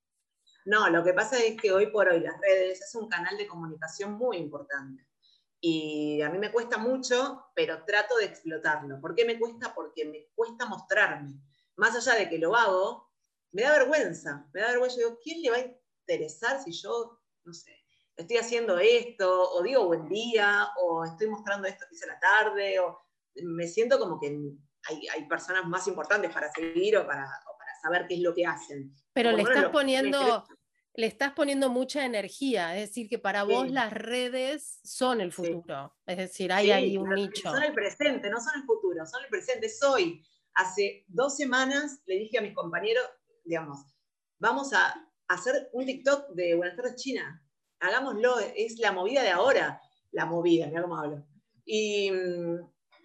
No, 0.65 0.89
lo 0.89 1.03
que 1.03 1.13
pasa 1.13 1.37
es 1.37 1.59
que 1.59 1.71
hoy 1.71 1.87
por 1.87 2.09
hoy 2.09 2.19
las 2.19 2.39
redes 2.41 2.81
es 2.81 2.95
un 2.95 3.07
canal 3.07 3.37
de 3.37 3.47
comunicación 3.47 4.13
muy 4.13 4.37
importante. 4.37 5.07
Y 5.61 6.21
a 6.21 6.29
mí 6.29 6.37
me 6.37 6.51
cuesta 6.51 6.77
mucho, 6.77 7.45
pero 7.55 7.83
trato 7.85 8.17
de 8.17 8.25
explotarlo. 8.25 8.99
¿Por 8.99 9.15
qué 9.15 9.25
me 9.25 9.39
cuesta? 9.39 9.73
Porque 9.73 10.05
me 10.05 10.27
cuesta 10.35 10.65
mostrarme. 10.65 11.39
Más 11.75 11.95
allá 11.95 12.19
de 12.19 12.29
que 12.29 12.37
lo 12.37 12.55
hago, 12.55 13.04
me 13.55 13.61
da 13.61 13.71
vergüenza, 13.71 14.45
me 14.53 14.61
da 14.61 14.67
vergüenza. 14.67 14.97
Digo, 14.97 15.17
¿quién 15.23 15.41
le 15.41 15.49
va 15.49 15.57
a 15.57 15.65
interesar 16.01 16.61
si 16.61 16.73
yo, 16.73 17.21
no 17.45 17.53
sé, 17.53 17.71
estoy 18.17 18.37
haciendo 18.37 18.77
esto, 18.77 19.49
o 19.51 19.63
digo 19.63 19.85
buen 19.85 20.09
día, 20.09 20.67
o 20.77 21.05
estoy 21.05 21.27
mostrando 21.27 21.65
esto 21.67 21.85
que 21.89 21.95
hice 21.95 22.05
la 22.05 22.19
tarde, 22.19 22.79
o 22.79 22.99
me 23.43 23.65
siento 23.67 23.97
como 23.97 24.19
que 24.19 24.37
hay, 25.13 25.27
personas 25.27 25.65
más 25.65 25.87
importantes 25.87 26.31
para 26.33 26.51
seguir 26.51 26.97
o 26.97 27.07
para, 27.07 27.27
saber 27.81 28.07
qué 28.07 28.15
es 28.15 28.21
lo 28.21 28.33
que 28.33 28.45
hacen. 28.45 28.93
Pero 29.13 29.31
le 29.31 29.41
estás 29.41 29.69
poniendo... 29.69 30.45
Le 30.97 31.07
estás 31.07 31.33
poniendo 31.33 31.69
mucha 31.69 32.05
energía, 32.05 32.77
es 32.77 32.87
decir, 32.87 33.09
que 33.09 33.19
para 33.19 33.43
vos 33.43 33.69
las 33.69 33.91
redes 33.91 34.79
son 34.81 35.19
el 35.19 35.33
futuro, 35.33 35.93
es 36.05 36.15
decir, 36.15 36.53
hay 36.53 36.71
ahí 36.71 36.95
un 36.95 37.09
nicho. 37.09 37.51
Son 37.51 37.61
el 37.61 37.73
presente, 37.73 38.29
no 38.29 38.39
son 38.39 38.61
el 38.61 38.65
futuro, 38.65 39.05
son 39.05 39.21
el 39.25 39.29
presente, 39.29 39.67
soy. 39.67 40.25
hace 40.53 41.03
dos 41.09 41.35
semanas 41.35 41.99
le 42.05 42.15
dije 42.19 42.37
a 42.37 42.41
mis 42.41 42.53
compañeros, 42.53 43.03
digamos, 43.45 43.85
vamos 44.39 44.73
a 44.73 44.93
hacer 45.27 45.69
un 45.73 45.85
TikTok 45.85 46.29
de 46.31 46.55
Buenas 46.55 46.75
tardes 46.75 46.95
China. 46.95 47.41
Hagámoslo, 47.79 48.39
es 48.39 48.79
la 48.79 48.91
movida 48.91 49.23
de 49.23 49.29
ahora. 49.29 49.81
La 50.11 50.25
movida, 50.25 50.67
mira 50.67 50.81
cómo 50.81 50.97
hablo. 50.97 51.25
Y, 51.65 52.11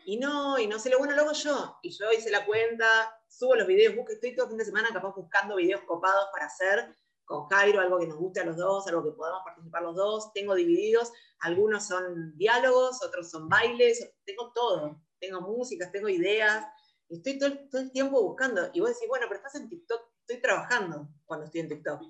y 0.07 0.17
no, 0.19 0.59
y 0.59 0.67
no 0.67 0.79
sé, 0.79 0.91
lo 0.91 0.99
bueno 0.99 1.15
lo 1.15 1.23
hago 1.23 1.33
yo. 1.33 1.79
Y 1.83 1.91
yo 1.91 2.11
hice 2.13 2.31
la 2.31 2.45
cuenta, 2.47 2.87
subo 3.29 3.55
los 3.55 3.67
videos, 3.67 3.95
busco, 3.97 4.13
estoy 4.13 4.35
todo 4.35 4.47
el 4.47 4.51
fin 4.51 4.59
de 4.59 4.65
semana 4.65 4.89
capaz 4.93 5.15
buscando 5.15 5.57
videos 5.57 5.83
copados 5.83 6.27
para 6.33 6.47
hacer 6.47 6.95
con 7.25 7.47
Jairo, 7.49 7.81
algo 7.81 8.01
que 8.01 8.09
nos 8.09 8.19
guste 8.19 8.41
a 8.41 8.45
los 8.45 8.57
dos, 8.57 8.89
algo 8.89 9.05
que 9.05 9.13
podamos 9.13 9.43
participar 9.45 9.83
los 9.83 9.95
dos. 9.95 10.33
Tengo 10.33 10.55
divididos, 10.55 11.13
algunos 11.39 11.87
son 11.87 12.37
diálogos, 12.37 13.05
otros 13.05 13.31
son 13.31 13.49
bailes, 13.49 14.13
tengo 14.25 14.53
todo. 14.53 15.01
Tengo 15.21 15.41
músicas, 15.41 15.93
tengo 15.93 16.09
ideas. 16.09 16.67
Estoy 17.09 17.39
todo, 17.39 17.51
el 17.73 17.93
tiempo 17.93 18.21
buscando. 18.23 18.69
Y 18.73 18.81
vos 18.81 18.91
decís, 18.91 19.09
bueno, 19.09 19.27
pero 19.29 19.39
estás 19.39 19.55
en 19.55 19.69
TikTok, 19.69 20.10
estoy 20.33 20.43
trabajando 20.43 21.09
cuando 21.27 21.47
estoy 21.47 21.63
en 21.63 21.69
TikTok. 21.69 22.03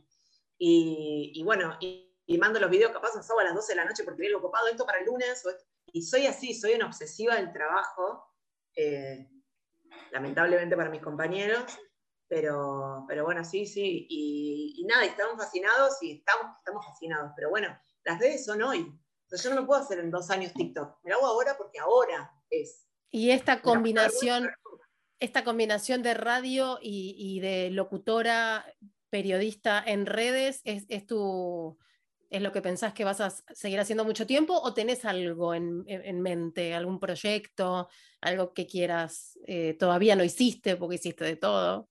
Y, 0.59 1.43
bueno, 1.45 1.77
y, 1.81 2.07
mando 2.39 2.61
los 2.61 2.71
videos 2.71 2.93
capaz 2.93 3.15
un 3.17 3.23
sábado 3.23 3.41
a 3.41 3.45
las 3.45 3.55
12 3.55 3.73
de 3.73 3.77
la 3.77 3.85
noche 3.85 4.05
porque 4.05 4.27
algo 4.27 4.43
copado, 4.43 4.69
esto 4.69 4.87
para 4.87 4.99
el 4.99 5.07
lunes. 5.07 5.43
y 5.87 6.03
soy 6.03 6.27
así, 6.27 6.55
soy 6.55 6.75
una 6.75 6.87
obsesiva 6.87 7.37
del 7.37 7.53
trabajo. 7.53 8.25
Eh, 8.77 9.29
lamentablemente 10.11 10.77
para 10.77 10.91
mis 10.91 11.01
compañeros, 11.01 11.65
pero, 12.29 13.05
pero 13.09 13.25
bueno, 13.25 13.45
sí, 13.45 13.67
sí, 13.67 14.07
y, 14.09 14.85
nada, 14.89 15.05
estamos 15.05 15.37
fascinados 15.37 16.03
y 16.03 16.19
estamos, 16.19 16.57
estamos 16.59 16.85
fascinados, 16.87 17.33
pero 17.37 17.51
bueno, 17.51 17.77
las 18.05 18.19
redes 18.19 18.45
son 18.45 18.63
hoy. 18.63 18.93
Yo 19.31 19.55
no 19.55 19.67
puedo 19.67 19.81
hacer 19.81 20.01
en 20.01 20.11
dos 20.11 20.31
años 20.31 20.53
TikTok, 20.55 20.99
me 21.05 21.11
lo 21.11 21.19
hago 21.19 21.27
ahora 21.27 21.57
porque 21.57 21.79
ahora 21.79 22.33
es. 22.51 22.87
Y 23.11 23.31
esta 23.31 23.63
combinación, 23.63 24.51
esta 25.21 25.45
combinación 25.45 26.03
de 26.03 26.15
radio 26.15 26.79
y, 26.83 27.39
de 27.41 27.71
locutora, 27.71 28.65
periodista 29.11 29.83
en 29.87 30.07
redes, 30.07 30.63
es, 30.65 31.07
tu, 31.07 31.79
¿Es 32.31 32.41
lo 32.41 32.53
que 32.53 32.63
pensás 32.63 32.95
que 32.95 33.05
vas 33.05 33.21
a 33.21 33.31
seguir 33.31 33.79
haciendo 33.81 34.05
mucho 34.05 34.27
tiempo 34.27 34.59
o 34.59 34.73
tenés 34.73 35.05
algo 35.05 35.55
en, 35.55 36.21
mente, 36.23 36.75
algún 36.75 36.99
proyecto, 36.99 37.89
algo 38.21 38.55
que 38.55 38.67
quieras, 38.67 39.39
eh, 39.47 39.77
todavía 39.79 40.17
no 40.17 40.25
hiciste 40.25 40.77
porque 40.77 40.95
hiciste 40.97 41.25
de 41.25 41.37
todo? 41.37 41.89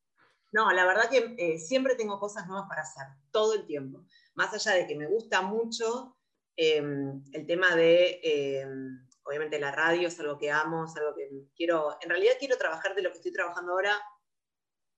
No, 0.51 0.71
la 0.71 0.85
verdad 0.85 1.09
que 1.09 1.35
eh, 1.37 1.59
siempre 1.59 1.95
tengo 1.95 2.19
cosas 2.19 2.47
nuevas 2.47 2.67
para 2.67 2.81
hacer, 2.81 3.05
todo 3.31 3.53
el 3.53 3.65
tiempo. 3.65 4.05
Más 4.33 4.53
allá 4.53 4.77
de 4.77 4.87
que 4.87 4.95
me 4.95 5.05
gusta 5.05 5.41
mucho 5.41 6.17
em, 6.55 7.21
el 7.33 7.45
tema 7.45 7.75
de, 7.75 8.19
em, 8.23 9.07
obviamente 9.29 9.59
la 9.59 9.71
radio 9.71 10.07
es 10.07 10.19
algo 10.19 10.39
que 10.39 10.49
amo, 10.49 10.85
es 10.85 10.95
algo 10.97 11.13
que 11.15 11.29
quiero, 11.55 11.97
en 12.01 12.09
realidad 12.09 12.33
quiero 12.39 12.57
trabajar 12.57 12.95
de 12.95 13.03
lo 13.03 13.11
que 13.11 13.17
estoy 13.17 13.31
trabajando 13.31 13.73
ahora 13.73 13.95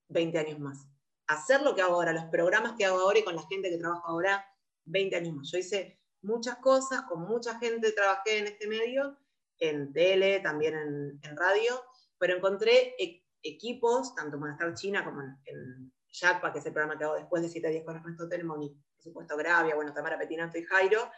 20 0.07 0.39
años 0.39 0.59
más. 0.59 0.87
Hacer 1.27 1.61
lo 1.61 1.75
que 1.75 1.81
hago 1.81 1.95
ahora, 1.95 2.13
los 2.13 2.25
programas 2.25 2.73
que 2.77 2.85
hago 2.85 2.99
ahora 2.99 3.19
y 3.19 3.23
con 3.23 3.35
la 3.35 3.45
gente 3.47 3.69
que 3.69 3.77
trabajo 3.77 4.07
ahora, 4.07 4.45
20 4.85 5.15
años 5.17 5.35
más. 5.35 5.51
Yo 5.51 5.57
hice 5.57 5.99
muchas 6.21 6.57
cosas, 6.57 7.01
con 7.03 7.27
mucha 7.27 7.59
gente 7.59 7.91
trabajé 7.91 8.39
en 8.39 8.47
este 8.47 8.67
medio, 8.67 9.17
en 9.59 9.91
tele, 9.91 10.39
también 10.39 10.75
en, 10.75 11.37
radio, 11.37 11.83
pero 12.17 12.37
encontré 12.37 12.95
e, 12.97 13.25
equipos, 13.43 14.15
tanto 14.15 14.37
en 14.37 14.41
Monestar 14.41 14.73
China 14.75 15.03
como 15.03 15.21
en, 15.21 15.37
en 15.45 15.93
que 16.07 16.59
es 16.59 16.65
el 16.65 16.73
programa 16.73 16.97
que 16.97 17.03
hago 17.03 17.15
después 17.15 17.41
de 17.41 17.49
7 17.49 17.69
días 17.69 17.83
con 17.85 17.95
Ernesto 17.97 18.27
Telmon 18.27 18.63
y 18.63 18.69
por 18.69 19.03
supuesto 19.03 19.37
Gravia, 19.37 19.75
bueno, 19.75 19.93
Tamara 19.93 20.17
Petinato 20.17 20.57
y 20.57 20.63
Jairo, 20.63 21.09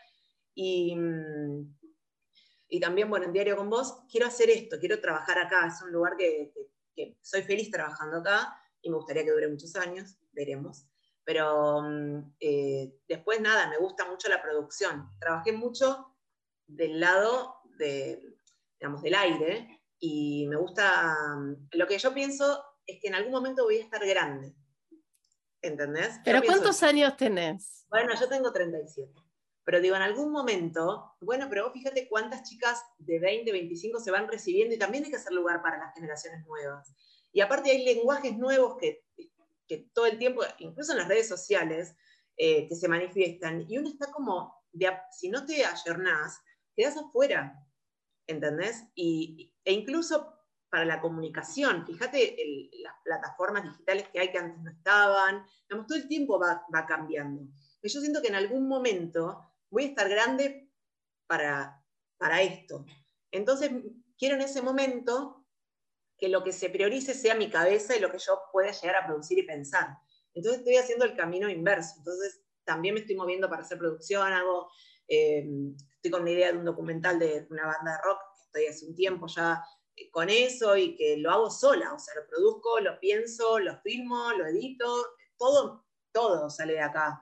y, 0.56 0.95
y 2.74 2.80
también, 2.80 3.08
bueno, 3.08 3.28
en 3.28 3.34
Diario 3.34 3.56
con 3.56 3.70
Vos, 3.70 4.00
quiero 4.10 4.26
hacer 4.26 4.50
esto, 4.50 4.80
quiero 4.80 5.00
trabajar 5.00 5.38
acá, 5.38 5.68
es 5.68 5.80
un 5.84 5.92
lugar 5.92 6.18
que, 6.18 6.52
que 6.96 7.20
soy 7.22 7.44
feliz 7.44 7.70
trabajando 7.70 8.18
acá 8.18 8.60
y 8.82 8.90
me 8.90 8.96
gustaría 8.96 9.24
que 9.24 9.30
dure 9.30 9.48
muchos 9.48 9.76
años, 9.76 10.18
veremos. 10.32 10.88
Pero 11.24 11.84
mm, 11.84 12.34
eh, 12.40 12.96
después 13.08 13.40
nada, 13.42 13.70
me 13.70 13.78
gusta 13.78 14.10
mucho 14.10 14.28
la 14.28 14.42
producción. 14.42 15.08
Trabajé 15.20 15.52
mucho 15.52 16.16
del 16.66 17.00
lado 17.00 17.58
de, 17.78 18.40
digamos, 18.80 19.04
del 19.04 19.14
aire 19.14 19.84
y 20.00 20.48
me 20.48 20.56
gusta, 20.56 21.16
mm, 21.38 21.68
lo 21.74 21.86
que 21.86 22.00
yo 22.00 22.12
pienso 22.12 22.66
es 22.88 23.00
que 23.00 23.08
en 23.08 23.14
algún 23.14 23.34
momento 23.34 23.66
voy 23.66 23.78
a 23.78 23.84
estar 23.84 24.04
grande. 24.04 24.56
¿Entendés? 25.62 26.20
¿Pero 26.26 26.42
cuántos 26.42 26.82
años 26.82 27.16
tenés? 27.18 27.86
Bueno, 27.88 28.16
yo 28.20 28.28
tengo 28.28 28.52
37. 28.52 29.14
Pero 29.65 29.80
digo, 29.80 29.95
en 29.95 30.02
algún 30.02 30.32
momento, 30.32 31.15
bueno, 31.21 31.47
pero 31.49 31.63
vos 31.65 31.73
fíjate 31.73 32.08
cuántas 32.10 32.43
chicas 32.43 32.84
de 32.97 33.19
20, 33.19 33.52
25 33.52 33.99
se 33.99 34.12
van 34.12 34.28
recibiendo 34.28 34.76
y 34.76 34.80
también 34.80 35.06
hay 35.06 35.10
que 35.10 35.17
hacer 35.17 35.34
lugar 35.34 35.62
para 35.62 35.78
las 35.78 35.93
generaciones 35.93 36.45
nuevas. 36.45 36.93
Y 37.32 37.41
aparte 37.41 37.71
hay 37.71 37.84
lenguajes 37.84 38.38
nuevos 38.38 38.78
que 38.78 39.04
que 39.67 39.89
todo 39.93 40.06
el 40.06 40.17
tiempo, 40.17 40.41
incluso 40.60 40.91
en 40.91 40.99
las 40.99 41.08
redes 41.08 41.28
sociales, 41.28 41.95
eh, 42.38 42.67
que 42.67 42.76
se 42.76 42.88
manifiestan, 42.88 43.65
y 43.69 43.78
uno 43.78 43.89
está 43.89 44.12
como, 44.12 44.63
si 45.12 45.30
no 45.30 45.45
te 45.45 45.65
ayornás, 45.65 46.39
quedas 46.76 46.97
afuera, 46.97 47.63
¿entendés? 48.28 48.84
Y, 48.95 49.54
e 49.63 49.73
incluso 49.73 50.34
para 50.69 50.86
la 50.86 51.02
comunicación, 51.02 51.86
fíjate 51.86 52.36
las 52.82 52.95
plataformas 53.04 53.63
digitales 53.63 54.08
que 54.10 54.19
hay 54.19 54.32
que 54.32 54.39
antes 54.39 54.60
no 54.63 54.71
estaban, 54.71 55.45
todo 55.67 55.97
el 55.97 56.08
tiempo 56.08 56.39
va, 56.39 56.65
va 56.73 56.86
cambiando. 56.88 57.43
Yo 57.84 57.99
siento 57.99 58.21
que 58.21 58.30
en 58.30 58.36
algún 58.36 58.67
momento 58.67 59.39
voy 59.74 59.86
a 59.86 59.88
estar 59.88 60.08
grande 60.08 60.70
para, 61.28 61.84
para 62.18 62.44
esto. 62.44 62.86
Entonces, 63.32 63.72
quiero 64.18 64.36
en 64.36 64.42
ese 64.42 64.62
momento 64.62 65.48
que 66.18 66.30
lo 66.30 66.44
que 66.44 66.54
se 66.54 66.70
priorice 66.70 67.16
sea 67.16 67.34
mi 67.34 67.50
cabeza 67.50 67.96
y 67.96 68.00
lo 68.00 68.12
que 68.12 68.20
yo 68.20 68.40
pueda 68.52 68.72
llegar 68.72 68.98
a 68.98 69.08
producir 69.08 69.40
y 69.40 69.44
pensar. 69.44 69.98
Entonces 70.36 70.60
estoy 70.60 70.78
haciendo 70.78 71.06
el 71.06 71.16
camino 71.16 71.50
inverso. 71.50 71.96
Entonces 71.98 72.44
también 72.64 72.94
me 72.94 73.02
estoy 73.02 73.16
moviendo 73.16 73.50
para 73.50 73.64
hacer 73.64 73.80
producción, 73.80 74.32
hago, 74.32 74.70
eh, 75.08 75.44
estoy 75.96 76.12
con 76.12 76.24
la 76.24 76.32
idea 76.32 76.52
de 76.52 76.60
un 76.60 76.66
documental 76.66 77.18
de 77.18 77.48
una 77.50 77.66
banda 77.66 77.94
de 77.94 78.04
rock, 78.04 78.20
estoy 78.46 78.68
hace 78.68 78.86
un 78.86 78.96
tiempo 78.96 79.26
ya 79.28 79.64
eh, 79.96 80.10
con 80.12 80.30
eso 80.30 80.78
y 80.78 80.96
que 80.96 81.18
lo 81.18 81.32
hago 81.32 81.50
sola, 81.50 81.94
o 81.94 82.00
sea, 82.00 82.14
lo 82.16 82.28
produzco, 82.28 82.80
lo 82.80 83.00
pienso, 83.00 83.58
lo 83.58 83.76
filmo, 83.82 84.32
lo 84.34 84.46
edito, 84.46 85.08
todo, 85.36 85.88
todo 86.12 86.50
sale 86.50 86.74
de 86.74 86.82
acá. 86.82 87.20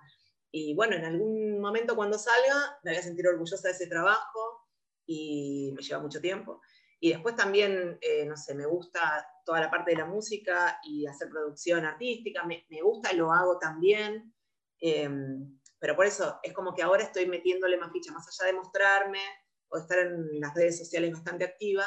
Y 0.52 0.76
bueno, 0.76 0.96
en 0.96 1.06
algún 1.06 1.60
momento 1.60 1.96
cuando 1.96 2.18
salga 2.18 2.80
me 2.84 2.92
voy 2.92 3.00
a 3.00 3.04
sentir 3.04 3.28
orgullosa 3.28 3.70
de 3.70 3.74
ese 3.74 3.88
trabajo 3.88 4.68
y 5.06 5.72
me 5.76 5.82
lleva 5.82 6.02
mucho 6.02 6.22
tiempo. 6.22 6.62
Y 7.00 7.10
después 7.10 7.36
también, 7.36 7.98
eh, 8.02 8.26
no 8.26 8.38
sé, 8.38 8.54
me 8.54 8.66
gusta 8.68 9.26
toda 9.44 9.60
la 9.60 9.72
parte 9.72 9.92
de 9.92 9.98
la 9.98 10.06
música 10.06 10.80
y 10.84 11.08
hacer 11.08 11.30
producción 11.30 11.84
artística, 11.84 12.44
me, 12.44 12.66
me 12.70 12.82
gusta, 12.82 13.12
lo 13.14 13.32
hago 13.32 13.58
también. 13.58 14.34
Em, 14.80 15.60
pero 15.80 15.96
por 15.96 16.06
eso 16.06 16.40
es 16.44 16.54
como 16.54 16.76
que 16.76 16.84
ahora 16.84 17.04
estoy 17.04 17.26
metiéndole 17.26 17.78
más 17.78 17.92
ficha, 17.92 18.12
más 18.12 18.28
allá 18.28 18.52
de 18.52 18.58
mostrarme 18.58 19.20
o 19.70 19.78
estar 19.78 19.98
en 19.98 20.40
las 20.40 20.54
redes 20.54 20.78
sociales 20.78 21.12
bastante 21.12 21.46
activa, 21.46 21.86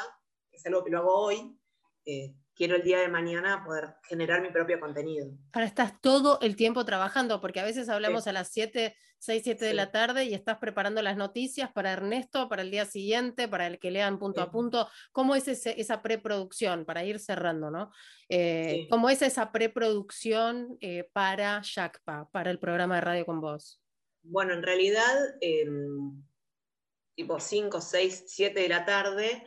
es 0.51 0.65
algo 0.65 0.83
que 0.83 0.89
lo 0.89 0.99
hago 0.99 1.15
hoy. 1.15 1.57
Eh, 2.05 2.35
quiero 2.55 2.75
el 2.75 2.83
día 2.83 2.99
de 2.99 3.09
mañana 3.09 3.63
poder 3.65 3.95
generar 4.07 4.41
mi 4.41 4.49
propio 4.49 4.79
contenido. 4.79 5.27
Ahora 5.51 5.67
estás 5.67 5.99
todo 6.01 6.39
el 6.41 6.55
tiempo 6.55 6.85
trabajando, 6.85 7.41
porque 7.41 7.59
a 7.59 7.65
veces 7.65 7.89
hablamos 7.89 8.27
a 8.27 8.31
las 8.31 8.51
7, 8.51 8.95
6, 9.19 9.41
7 9.43 9.65
de 9.65 9.73
la 9.73 9.91
tarde 9.91 10.25
y 10.25 10.33
estás 10.33 10.57
preparando 10.57 11.01
las 11.01 11.17
noticias 11.17 11.71
para 11.71 11.91
Ernesto, 11.91 12.47
para 12.47 12.61
el 12.61 12.71
día 12.71 12.85
siguiente, 12.85 13.47
para 13.47 13.67
el 13.67 13.77
que 13.77 13.91
lean 13.91 14.17
punto 14.19 14.41
a 14.41 14.51
punto. 14.51 14.87
¿Cómo 15.11 15.35
es 15.35 15.47
esa 15.47 16.01
preproducción? 16.01 16.85
Para 16.85 17.03
ir 17.03 17.19
cerrando, 17.19 17.69
¿no? 17.69 17.91
Eh, 18.29 18.87
¿Cómo 18.89 19.09
es 19.09 19.21
esa 19.21 19.51
preproducción 19.51 20.77
eh, 20.79 21.09
para 21.11 21.61
Shakpa, 21.61 22.29
para 22.31 22.51
el 22.51 22.59
programa 22.59 22.95
de 22.95 23.01
radio 23.01 23.25
con 23.25 23.41
vos? 23.41 23.81
Bueno, 24.23 24.53
en 24.53 24.63
realidad, 24.63 25.15
em, 25.41 26.23
tipo 27.15 27.39
5, 27.39 27.81
6, 27.81 28.23
7 28.27 28.59
de 28.61 28.69
la 28.69 28.85
tarde, 28.85 29.43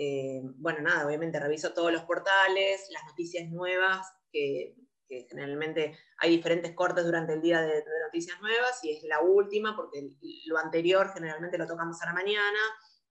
eh, 0.00 0.40
bueno, 0.44 0.80
nada, 0.80 1.04
obviamente 1.04 1.40
reviso 1.40 1.72
todos 1.72 1.90
los 1.90 2.02
portales, 2.02 2.88
las 2.90 3.04
noticias 3.04 3.50
nuevas, 3.50 4.06
que, 4.32 4.76
generalmente 5.08 5.98
hay 6.18 6.36
diferentes 6.36 6.74
cortes 6.74 7.02
durante 7.02 7.32
el 7.32 7.40
día 7.40 7.62
de, 7.62 7.82
noticias 8.04 8.38
nuevas 8.42 8.78
y 8.84 8.92
es 8.92 9.02
la 9.04 9.22
última, 9.22 9.74
porque 9.74 10.12
lo 10.46 10.58
anterior 10.58 11.10
generalmente 11.12 11.58
lo 11.58 11.66
tocamos 11.66 12.00
a 12.02 12.06
la 12.06 12.12
mañana, 12.12 12.58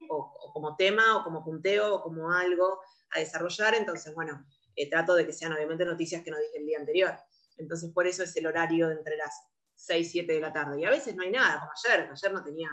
o, 0.07 0.31
como 0.53 0.77
tema, 0.77 1.17
o 1.17 1.23
como 1.23 1.43
punteo, 1.43 1.95
o 1.95 2.03
como 2.03 2.31
algo 2.31 2.79
a 3.09 3.19
desarrollar. 3.19 3.75
Entonces, 3.75 4.13
bueno, 4.13 4.45
eh, 4.75 4.89
trato 4.89 5.13
de 5.15 5.25
que 5.25 5.33
sean 5.33 5.51
obviamente 5.51 5.83
noticias 5.83 6.23
que 6.23 6.31
no 6.31 6.37
dije 6.37 6.59
el 6.59 6.67
día 6.67 6.77
anterior. 6.79 7.17
Entonces, 7.57 7.91
por 7.91 8.07
eso 8.07 8.23
es 8.23 8.33
el 8.37 8.45
horario 8.45 8.91
entre 8.91 9.17
las 9.17 9.33
6 9.75 10.07
y 10.07 10.11
7 10.11 10.33
de 10.33 10.39
la 10.39 10.53
tarde. 10.53 10.79
Y 10.79 10.85
a 10.85 10.91
veces 10.91 11.15
no 11.15 11.23
hay 11.23 11.31
nada, 11.31 11.59
como 11.59 11.71
ayer, 11.83 12.09
ayer 12.11 12.31
no 12.31 12.43
tenía 12.43 12.69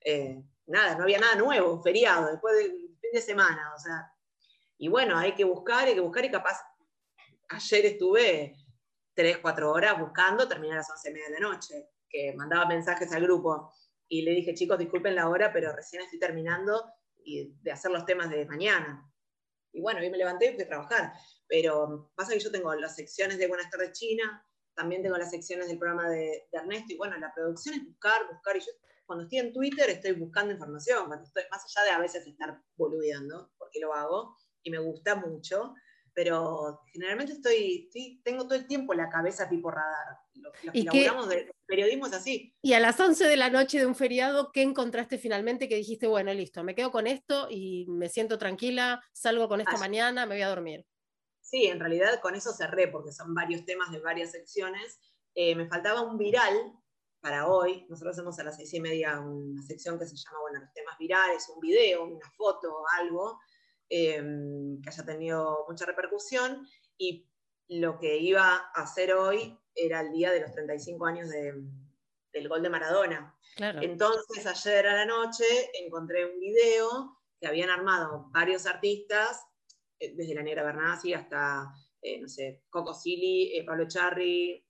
eh, 0.00 0.42
nada, 0.66 0.96
no 0.96 1.04
había 1.04 1.20
nada 1.20 1.36
nuevo, 1.36 1.80
feriado, 1.80 2.30
después 2.30 2.56
de 2.56 2.83
de 3.14 3.22
semana, 3.22 3.72
o 3.74 3.78
sea, 3.78 4.12
y 4.76 4.88
bueno, 4.88 5.16
hay 5.16 5.34
que 5.34 5.44
buscar, 5.44 5.86
hay 5.86 5.94
que 5.94 6.00
buscar 6.00 6.24
y 6.24 6.30
capaz, 6.30 6.60
ayer 7.48 7.86
estuve 7.86 8.56
tres, 9.14 9.38
cuatro 9.38 9.70
horas 9.70 9.98
buscando, 9.98 10.48
terminé 10.48 10.74
a 10.74 10.78
las 10.78 10.90
once 10.90 11.10
y 11.10 11.12
media 11.12 11.28
de 11.28 11.40
la 11.40 11.48
noche, 11.48 11.88
que 12.08 12.34
mandaba 12.36 12.66
mensajes 12.66 13.12
al 13.12 13.22
grupo 13.22 13.72
y 14.08 14.22
le 14.22 14.32
dije, 14.32 14.54
chicos, 14.54 14.78
disculpen 14.78 15.14
la 15.14 15.28
hora, 15.28 15.52
pero 15.52 15.72
recién 15.72 16.02
estoy 16.02 16.18
terminando 16.18 16.84
y 17.24 17.54
de 17.62 17.72
hacer 17.72 17.90
los 17.90 18.04
temas 18.04 18.28
de 18.30 18.44
mañana. 18.46 19.10
Y 19.72 19.80
bueno, 19.80 20.00
hoy 20.00 20.10
me 20.10 20.18
levanté 20.18 20.50
y 20.50 20.54
fui 20.54 20.64
trabajar. 20.66 21.12
pero 21.48 22.10
pasa 22.14 22.32
que 22.32 22.40
yo 22.40 22.50
tengo 22.50 22.74
las 22.74 22.96
secciones 22.96 23.38
de 23.38 23.48
Buenas 23.48 23.70
tardes 23.70 23.92
China, 23.92 24.44
también 24.74 25.02
tengo 25.02 25.16
las 25.16 25.30
secciones 25.30 25.68
del 25.68 25.78
programa 25.78 26.08
de, 26.10 26.46
Ernesto, 26.52 26.92
y 26.92 26.96
bueno, 26.96 27.16
la 27.18 27.32
producción 27.32 27.76
es 27.76 27.84
buscar, 27.84 28.26
buscar, 28.30 28.56
y 28.56 28.60
yo 28.60 28.72
cuando 29.06 29.24
estoy 29.24 29.38
en 29.38 29.52
Twitter 29.52 29.90
estoy 29.90 30.12
buscando 30.12 30.52
información, 30.52 31.06
cuando 31.06 31.24
estoy, 31.24 31.44
más 31.50 31.64
allá 31.64 31.84
de 31.84 31.90
a 31.92 31.98
veces 31.98 32.26
estar 32.26 32.60
boludeando, 32.76 33.50
porque 33.58 33.80
lo 33.80 33.94
hago, 33.94 34.36
y 34.62 34.70
me 34.70 34.78
gusta 34.78 35.14
mucho, 35.14 35.74
pero 36.14 36.80
generalmente 36.92 37.32
estoy, 37.34 37.90
tengo 38.22 38.44
todo 38.44 38.54
el 38.54 38.66
tiempo 38.66 38.94
la 38.94 39.10
cabeza 39.10 39.48
tipo 39.48 39.70
radar. 39.70 40.18
Los, 40.34 40.52
que 40.72 40.84
laburamos 40.84 41.28
periodismo 41.66 42.06
es 42.06 42.12
así. 42.12 42.54
Y 42.62 42.72
a 42.72 42.80
las 42.80 42.98
11 42.98 43.24
de 43.26 43.36
la 43.36 43.50
noche 43.50 43.78
de 43.78 43.86
un 43.86 43.94
feriado, 43.94 44.52
¿qué 44.52 44.62
encontraste 44.62 45.18
finalmente 45.18 45.68
que 45.68 45.76
dijiste, 45.76 46.06
bueno, 46.06 46.32
listo, 46.32 46.62
me 46.62 46.74
quedo 46.74 46.90
con 46.90 47.06
esto 47.06 47.48
y 47.50 47.86
me 47.88 48.08
siento 48.08 48.38
tranquila, 48.38 49.02
salgo 49.12 49.48
con 49.48 49.60
esto 49.60 49.76
mañana, 49.78 50.24
me 50.26 50.36
voy 50.36 50.42
a 50.42 50.48
dormir? 50.48 50.86
Sí, 51.40 51.66
en 51.66 51.80
realidad 51.80 52.20
con 52.20 52.34
eso 52.34 52.52
cerré, 52.52 52.88
porque 52.88 53.12
son 53.12 53.34
varios 53.34 53.64
temas 53.64 53.90
de 53.90 53.98
varias 54.00 54.30
secciones. 54.30 55.00
Eh, 55.34 55.54
me 55.56 55.66
faltaba 55.66 56.02
un 56.02 56.16
viral 56.16 56.54
para 57.24 57.48
hoy. 57.48 57.86
Nosotros 57.88 58.14
hacemos 58.14 58.38
a 58.38 58.44
las 58.44 58.56
seis 58.56 58.74
y 58.74 58.80
media 58.80 59.18
una 59.18 59.62
sección 59.62 59.98
que 59.98 60.04
se 60.04 60.14
llama, 60.14 60.40
bueno, 60.42 60.60
los 60.60 60.72
temas 60.74 60.98
virales, 60.98 61.48
un 61.48 61.58
video, 61.58 62.04
una 62.04 62.30
foto, 62.36 62.84
algo. 62.98 63.40
Em, 63.88 64.80
que 64.82 64.90
haya 64.90 65.04
tenido 65.04 65.64
mucha 65.68 65.86
repercusión 65.86 66.66
y 66.98 67.28
lo 67.68 67.98
que 67.98 68.18
iba 68.18 68.56
a 68.74 68.82
hacer 68.82 69.14
hoy 69.14 69.58
era 69.74 70.00
el 70.00 70.12
día 70.12 70.32
de 70.32 70.40
los 70.40 70.52
35 70.52 71.06
años 71.06 71.28
del 71.28 72.48
gol 72.48 72.62
de 72.62 72.70
Maradona. 72.70 73.34
Entonces 73.56 74.46
ayer 74.46 74.86
a 74.86 74.94
la 74.94 75.06
noche 75.06 75.44
encontré 75.74 76.26
un 76.26 76.38
video 76.40 77.18
que 77.40 77.46
habían 77.46 77.70
armado 77.70 78.28
varios 78.32 78.66
artistas, 78.66 79.42
eh, 79.98 80.14
desde 80.14 80.34
la 80.34 80.42
Negra 80.42 80.64
Bernasi 80.64 81.14
hasta, 81.14 81.72
eh, 82.02 82.20
no 82.20 82.28
sé, 82.28 82.64
Coco 82.68 82.92
Silly, 82.92 83.56
eh, 83.56 83.64
Pablo 83.64 83.86
Charri, 83.86 84.63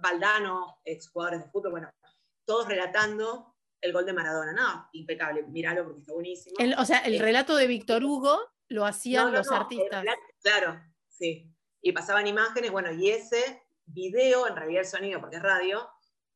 Valdano, 0.00 0.78
ex 0.84 1.10
jugadores 1.10 1.44
de 1.44 1.50
fútbol, 1.50 1.72
bueno, 1.72 1.90
todos 2.44 2.68
relatando 2.68 3.54
el 3.80 3.92
gol 3.92 4.06
de 4.06 4.12
Maradona. 4.12 4.52
No, 4.52 4.88
impecable, 4.92 5.42
míralo 5.44 5.84
porque 5.84 6.00
está 6.00 6.12
buenísimo. 6.12 6.56
o 6.78 6.84
sea, 6.84 6.98
el 7.00 7.16
eh, 7.16 7.22
relato 7.22 7.56
de 7.56 7.66
Víctor 7.66 8.04
Hugo 8.04 8.38
lo 8.68 8.84
hacían 8.84 9.32
los 9.32 9.50
artistas. 9.50 10.04
claro, 10.42 10.80
sí. 11.08 11.52
Y 11.80 11.92
pasaban 11.92 12.26
imágenes, 12.26 12.70
bueno, 12.70 12.92
y 12.92 13.10
ese 13.10 13.62
video, 13.86 14.46
en 14.46 14.56
realidad 14.56 14.82
el 14.82 14.88
sonido, 14.88 15.20
porque 15.20 15.36
es 15.36 15.42
radio, 15.42 15.88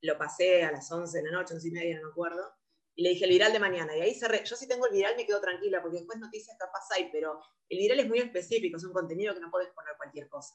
lo 0.02 0.16
pasé 0.18 0.64
a 0.64 0.72
las 0.72 0.90
11 0.90 1.18
de 1.18 1.24
la 1.24 1.38
noche, 1.38 1.54
11 1.54 1.68
y 1.68 1.70
media, 1.70 1.96
no 1.96 2.06
me 2.06 2.10
acuerdo, 2.12 2.54
y 2.94 3.02
le 3.02 3.10
dije 3.10 3.24
el 3.24 3.30
viral 3.30 3.52
de 3.52 3.58
mañana, 3.58 3.96
y 3.96 4.00
ahí 4.00 4.14
cerré. 4.14 4.44
Yo 4.44 4.56
sí 4.56 4.68
tengo 4.68 4.86
el 4.86 4.92
viral, 4.92 5.16
me 5.16 5.26
quedo 5.26 5.40
tranquila, 5.40 5.82
porque 5.82 5.98
después 5.98 6.18
noticias 6.18 6.56
capaz 6.58 6.86
hay, 6.94 7.10
pero 7.10 7.40
el 7.68 7.78
viral 7.78 8.00
es 8.00 8.08
muy 8.08 8.18
específico, 8.18 8.76
es 8.76 8.84
un 8.84 8.92
contenido 8.92 9.34
que 9.34 9.40
no 9.40 9.50
puedes 9.50 9.70
poner 9.72 9.94
cualquier 9.96 10.28
cosa. 10.28 10.54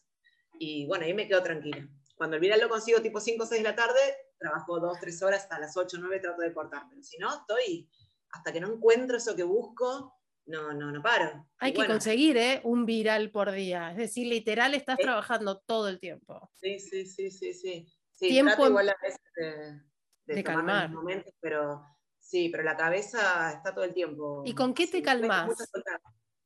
Y 0.60 0.86
bueno, 0.88 1.06
ahí 1.06 1.14
me 1.14 1.28
quedo 1.28 1.44
tranquila. 1.44 1.88
Cuando 2.18 2.36
el 2.36 2.42
viral 2.42 2.60
lo 2.60 2.70
consigo 2.70 3.00
tipo 3.00 3.20
5 3.20 3.44
o 3.44 3.48
6 3.48 3.62
de 3.62 3.70
la 3.70 3.76
tarde, 3.76 4.00
trabajo 4.40 4.80
2, 4.80 5.00
3 5.00 5.24
horas 5.24 5.44
hasta 5.44 5.60
las 5.60 5.78
8 5.78 5.98
o 5.98 6.00
9 6.00 6.20
trato 6.20 6.42
de 6.42 6.52
cortar. 6.52 6.84
Pero 6.90 7.04
si 7.04 7.18
no, 7.20 7.32
estoy, 7.32 7.88
hasta 8.32 8.52
que 8.52 8.60
no 8.60 8.74
encuentro 8.74 9.18
eso 9.18 9.36
que 9.36 9.44
busco, 9.44 10.18
no, 10.48 10.74
no, 10.74 10.92
no 10.92 11.02
paro. 11.02 11.48
Hay 11.60 11.74
que 11.74 11.86
conseguir 11.86 12.38
¿eh? 12.38 12.62
un 12.64 12.86
viral 12.86 13.30
por 13.30 13.52
día. 13.52 13.92
Es 13.92 13.98
decir, 13.98 14.28
literal 14.28 14.74
estás 14.74 14.98
trabajando 14.98 15.60
todo 15.60 15.90
el 15.90 16.00
tiempo. 16.00 16.50
Sí, 16.56 16.80
sí, 16.80 17.06
sí, 17.06 17.30
sí, 17.30 17.54
sí. 17.54 17.88
sí 18.14 18.30
Tiempo 18.30 18.66
igual 18.66 18.90
a 18.90 18.96
veces 19.02 19.22
de, 20.26 20.36
de, 20.36 20.44
calmar. 20.44 20.90
Momentos, 20.90 21.34
pero 21.40 21.86
sí, 22.18 22.50
pero 22.50 22.64
la 22.64 22.76
cabeza 22.76 23.52
está 23.52 23.76
todo 23.76 23.84
el 23.84 23.94
tiempo. 23.94 24.42
¿Y 24.44 24.56
con 24.56 24.74
qué 24.74 24.88
te 24.88 25.04
calmas? 25.04 25.50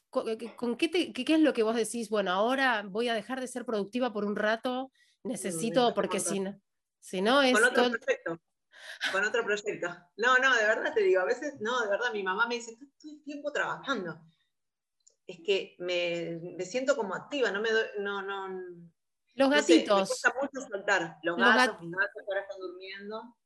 ¿Con, 0.09 0.75
qué, 0.75 1.13
qué, 1.13 1.33
es 1.33 1.39
lo 1.39 1.53
que 1.53 1.63
vos 1.63 1.75
decís? 1.75 2.09
Bueno, 2.09 2.31
ahora 2.31 2.83
voy 2.85 3.07
a 3.07 3.13
dejar 3.13 3.39
de 3.39 3.47
ser 3.47 3.63
productiva 3.63 4.11
por 4.11 4.25
un 4.25 4.35
rato 4.35 4.91
necesito, 5.23 5.93
porque 5.93 6.19
si 6.19 6.39
no, 6.39 6.59
si 6.99 7.21
no 7.21 7.41
es... 7.41 7.53
Con 7.53 7.63
otro 7.63 7.89
proyecto. 7.89 8.39
Con 9.11 9.23
otro 9.23 9.43
proyecto. 9.43 9.87
No, 10.17 10.37
no, 10.37 10.55
de 10.55 10.63
verdad 10.63 10.93
te 10.93 11.01
digo, 11.01 11.21
a 11.21 11.25
veces, 11.25 11.55
no, 11.59 11.81
de 11.81 11.89
verdad, 11.89 12.11
mi 12.13 12.23
mamá 12.23 12.47
me 12.47 12.55
dice, 12.55 12.71
estoy 12.71 12.89
todo 12.99 13.11
el 13.13 13.23
tiempo 13.23 13.51
trabajando. 13.51 14.19
Es 15.27 15.39
que 15.45 15.75
me, 15.79 16.39
me 16.57 16.65
siento 16.65 16.95
como 16.95 17.15
activa, 17.15 17.51
no 17.51 17.61
me 17.61 17.71
doy, 17.71 17.85
no, 17.99 18.21
no. 18.21 18.49
Los 19.35 19.49
gatitos. 19.49 20.01
me 20.01 20.07
cuesta 20.07 20.33
mucho 20.41 20.67
soltar. 20.67 21.17
Los, 21.23 21.37
gatos, 21.37 21.81
mis 21.81 21.91
gatos 21.91 22.23
ahora 22.27 22.41
están 22.41 22.59
durmiendo. 22.59 23.37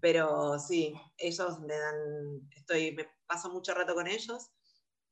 Pero 0.00 0.58
sí, 0.58 0.94
ellos 1.16 1.60
me 1.60 1.78
dan, 1.78 2.50
estoy, 2.56 2.92
me 2.92 3.08
paso 3.26 3.50
mucho 3.50 3.72
rato 3.72 3.94
con 3.94 4.06
ellos. 4.06 4.50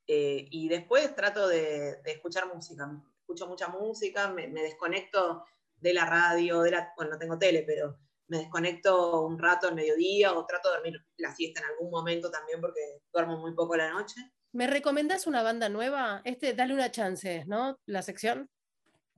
Eh, 0.06 0.48
y 0.50 0.68
después 0.68 1.14
trato 1.14 1.46
de, 1.46 2.02
de, 2.02 2.10
escuchar 2.10 2.52
música. 2.52 2.90
Escucho 3.20 3.46
mucha 3.46 3.68
música, 3.68 4.28
me, 4.28 4.48
me 4.48 4.62
desconecto 4.62 5.44
de 5.80 5.94
la 5.94 6.06
radio, 6.06 6.62
de 6.62 6.70
la, 6.70 6.92
bueno, 6.96 7.12
no 7.12 7.18
tengo 7.18 7.38
tele, 7.38 7.64
pero 7.66 7.98
me 8.28 8.38
desconecto 8.38 9.22
un 9.22 9.38
rato 9.38 9.68
al 9.68 9.74
mediodía 9.74 10.32
o 10.32 10.46
trato 10.46 10.68
de 10.68 10.76
dormir 10.76 11.06
la 11.16 11.34
siesta 11.34 11.60
en 11.60 11.66
algún 11.66 11.90
momento 11.90 12.30
también 12.30 12.60
porque 12.60 13.02
duermo 13.12 13.38
muy 13.38 13.54
poco 13.54 13.76
la 13.76 13.90
noche. 13.90 14.20
¿Me 14.52 14.66
recomendás 14.66 15.26
una 15.26 15.42
banda 15.42 15.68
nueva? 15.68 16.22
Este, 16.24 16.54
dale 16.54 16.74
una 16.74 16.90
chance, 16.90 17.44
¿no? 17.46 17.78
La 17.86 18.02
sección. 18.02 18.48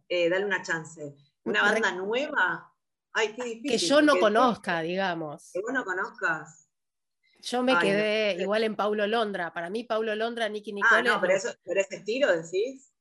Eh, 0.08 0.28
dale 0.28 0.44
una 0.44 0.62
chance. 0.62 1.14
¿Una 1.44 1.62
banda 1.62 1.92
nueva? 1.92 2.72
Ay, 3.12 3.34
qué 3.34 3.44
difícil. 3.44 3.70
Que 3.70 3.78
yo 3.78 4.02
no 4.02 4.18
conozca, 4.18 4.80
digamos. 4.80 5.50
Que 5.52 5.60
vos 5.60 5.72
no 5.72 5.84
conozcas. 5.84 6.68
Yo 7.40 7.62
me 7.62 7.76
quedé 7.78 8.40
igual 8.40 8.62
en 8.62 8.76
Paulo 8.76 9.06
Londra. 9.06 9.52
Para 9.52 9.68
mí, 9.68 9.84
Paulo 9.84 10.14
Londra, 10.14 10.48
Nicky 10.48 10.72
Nicole. 10.72 11.00
Ah, 11.00 11.02
no, 11.02 11.20
pero, 11.20 11.34
eso, 11.34 11.52
pero 11.64 11.80
ese 11.80 11.96
estilo 11.96 12.28
decís. 12.30 12.92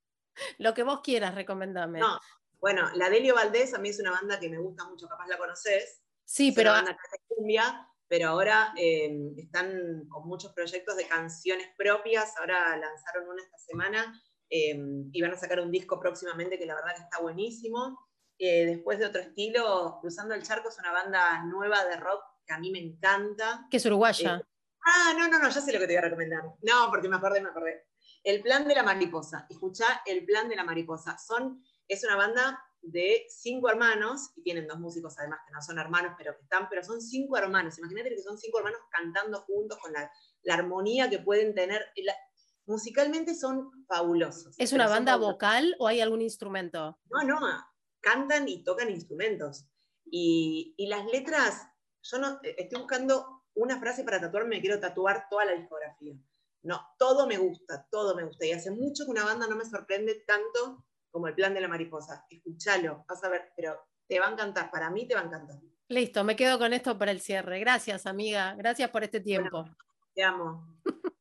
Lo 0.57 0.73
que 0.73 0.83
vos 0.83 1.01
quieras, 1.01 1.35
recomendame. 1.35 1.99
No, 1.99 2.19
bueno, 2.61 2.89
la 2.93 3.09
Delio 3.09 3.33
Valdés 3.33 3.73
a 3.73 3.79
mí 3.79 3.89
es 3.89 3.99
una 3.99 4.11
banda 4.11 4.39
que 4.39 4.47
me 4.47 4.59
gusta 4.59 4.85
mucho, 4.87 5.07
capaz 5.07 5.27
la 5.27 5.37
conoces. 5.37 6.03
Sí, 6.23 6.51
pero. 6.51 6.71
Una 6.71 6.83
banda 6.83 6.97
cumbia, 7.27 7.87
pero 8.07 8.29
ahora 8.29 8.71
em, 8.77 9.33
están 9.35 10.07
con 10.07 10.27
muchos 10.27 10.53
proyectos 10.53 10.95
de 10.95 11.07
canciones 11.07 11.69
propias. 11.75 12.37
Ahora 12.37 12.77
lanzaron 12.77 13.27
una 13.27 13.41
esta 13.41 13.57
semana 13.57 14.21
em, 14.49 15.09
y 15.11 15.21
van 15.21 15.33
a 15.33 15.37
sacar 15.37 15.59
un 15.59 15.71
disco 15.71 15.99
próximamente 15.99 16.59
que 16.59 16.67
la 16.67 16.75
verdad 16.75 16.95
que 16.95 17.01
está 17.01 17.19
buenísimo. 17.19 17.97
Eh, 18.37 18.65
después 18.65 18.99
de 18.99 19.05
otro 19.05 19.21
estilo, 19.21 19.97
Cruzando 19.99 20.35
el 20.35 20.43
Charco 20.43 20.69
es 20.69 20.77
una 20.77 20.91
banda 20.91 21.43
nueva 21.45 21.83
de 21.85 21.97
rock 21.97 22.23
que 22.45 22.53
a 22.53 22.59
mí 22.59 22.71
me 22.71 22.79
encanta. 22.79 23.67
Que 23.71 23.77
es 23.77 23.85
uruguaya. 23.85 24.37
Eh, 24.37 24.45
ah, 24.85 25.13
no, 25.17 25.27
no, 25.27 25.39
no, 25.39 25.49
ya 25.49 25.61
sé 25.61 25.73
lo 25.73 25.79
que 25.79 25.87
te 25.87 25.93
voy 25.93 25.97
a 25.97 26.01
recomendar. 26.01 26.43
No, 26.61 26.89
porque 26.91 27.09
me 27.09 27.15
acordé, 27.15 27.41
me 27.41 27.49
acordé. 27.49 27.87
El 28.23 28.41
plan 28.41 28.67
de 28.67 28.75
la 28.75 28.83
mariposa. 28.83 29.47
Escucha 29.49 30.01
el 30.05 30.25
plan 30.25 30.47
de 30.47 30.55
la 30.55 30.63
mariposa. 30.63 31.17
Son 31.17 31.63
es 31.91 32.03
una 32.05 32.15
banda 32.15 32.57
de 32.81 33.25
cinco 33.29 33.69
hermanos, 33.69 34.31
y 34.35 34.43
tienen 34.43 34.65
dos 34.65 34.79
músicos 34.79 35.17
además 35.19 35.39
que 35.45 35.53
no 35.53 35.61
son 35.61 35.77
hermanos, 35.77 36.13
pero 36.17 36.35
que 36.35 36.43
están, 36.43 36.67
pero 36.69 36.83
son 36.83 37.01
cinco 37.01 37.37
hermanos. 37.37 37.77
Imagínate 37.77 38.09
que 38.09 38.21
son 38.21 38.37
cinco 38.37 38.59
hermanos 38.59 38.79
cantando 38.89 39.41
juntos 39.41 39.77
con 39.79 39.91
la, 39.93 40.09
armonía 40.49 41.09
que 41.09 41.19
pueden 41.19 41.53
tener. 41.53 41.85
musicalmente 42.65 43.35
son 43.35 43.69
fabulosos. 43.87 44.55
¿Es 44.57 44.71
una 44.71 44.87
banda 44.87 45.17
vocal 45.17 45.75
o 45.79 45.87
hay 45.87 45.99
algún 45.99 46.21
instrumento? 46.21 46.97
No, 47.09 47.23
no, 47.23 47.39
cantan 47.99 48.47
y 48.47 48.63
tocan 48.63 48.89
instrumentos. 48.89 49.67
Y, 50.05 50.73
y 50.77 50.87
las 50.87 51.05
letras, 51.05 51.67
yo 52.01 52.17
no, 52.17 52.39
estoy 52.41 52.79
buscando 52.79 53.43
una 53.53 53.79
frase 53.79 54.03
para 54.03 54.19
tatuarme, 54.19 54.55
me 54.55 54.61
quiero 54.61 54.79
tatuar 54.79 55.27
toda 55.29 55.45
la 55.45 55.53
discografía. 55.53 56.15
No, 56.63 56.79
todo 56.97 57.27
me 57.27 57.37
gusta, 57.37 57.87
todo 57.91 58.15
me 58.15 58.23
gusta. 58.23 58.45
Y 58.45 58.53
hace 58.53 58.71
mucho 58.71 59.05
que 59.05 59.11
una 59.11 59.25
banda 59.25 59.47
no 59.47 59.55
me 59.55 59.65
sorprende 59.65 60.23
tanto 60.25 60.85
como 61.11 61.27
el 61.27 61.35
plan 61.35 61.53
de 61.53 61.61
la 61.61 61.67
mariposa. 61.67 62.25
Escúchalo, 62.29 63.05
vas 63.07 63.23
a 63.23 63.29
ver, 63.29 63.51
pero 63.55 63.77
te 64.07 64.19
va 64.19 64.27
a 64.27 64.31
encantar, 64.31 64.71
para 64.71 64.89
mí 64.89 65.07
te 65.07 65.13
va 65.13 65.21
a 65.21 65.25
encantar. 65.25 65.57
Listo, 65.89 66.23
me 66.23 66.35
quedo 66.35 66.57
con 66.57 66.73
esto 66.73 66.97
para 66.97 67.11
el 67.11 67.21
cierre. 67.21 67.59
Gracias, 67.59 68.05
amiga. 68.05 68.55
Gracias 68.55 68.89
por 68.89 69.03
este 69.03 69.19
tiempo. 69.19 69.65
te 70.15 70.23
amo. 70.23 70.65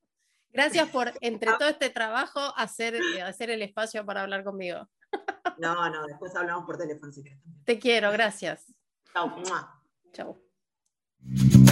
Gracias 0.52 0.88
por, 0.90 1.12
entre 1.20 1.52
todo 1.58 1.68
este 1.68 1.90
trabajo, 1.90 2.40
hacer, 2.56 3.00
hacer 3.24 3.50
el 3.50 3.62
espacio 3.62 4.04
para 4.04 4.22
hablar 4.22 4.44
conmigo. 4.44 4.88
No, 5.58 5.90
no, 5.90 6.06
después 6.06 6.34
hablamos 6.36 6.64
por 6.64 6.78
teléfono 6.78 7.12
si 7.12 7.22
Te 7.64 7.78
quiero, 7.78 8.10
gracias. 8.12 8.72
Chao. 9.12 9.42
Chao. 10.12 11.69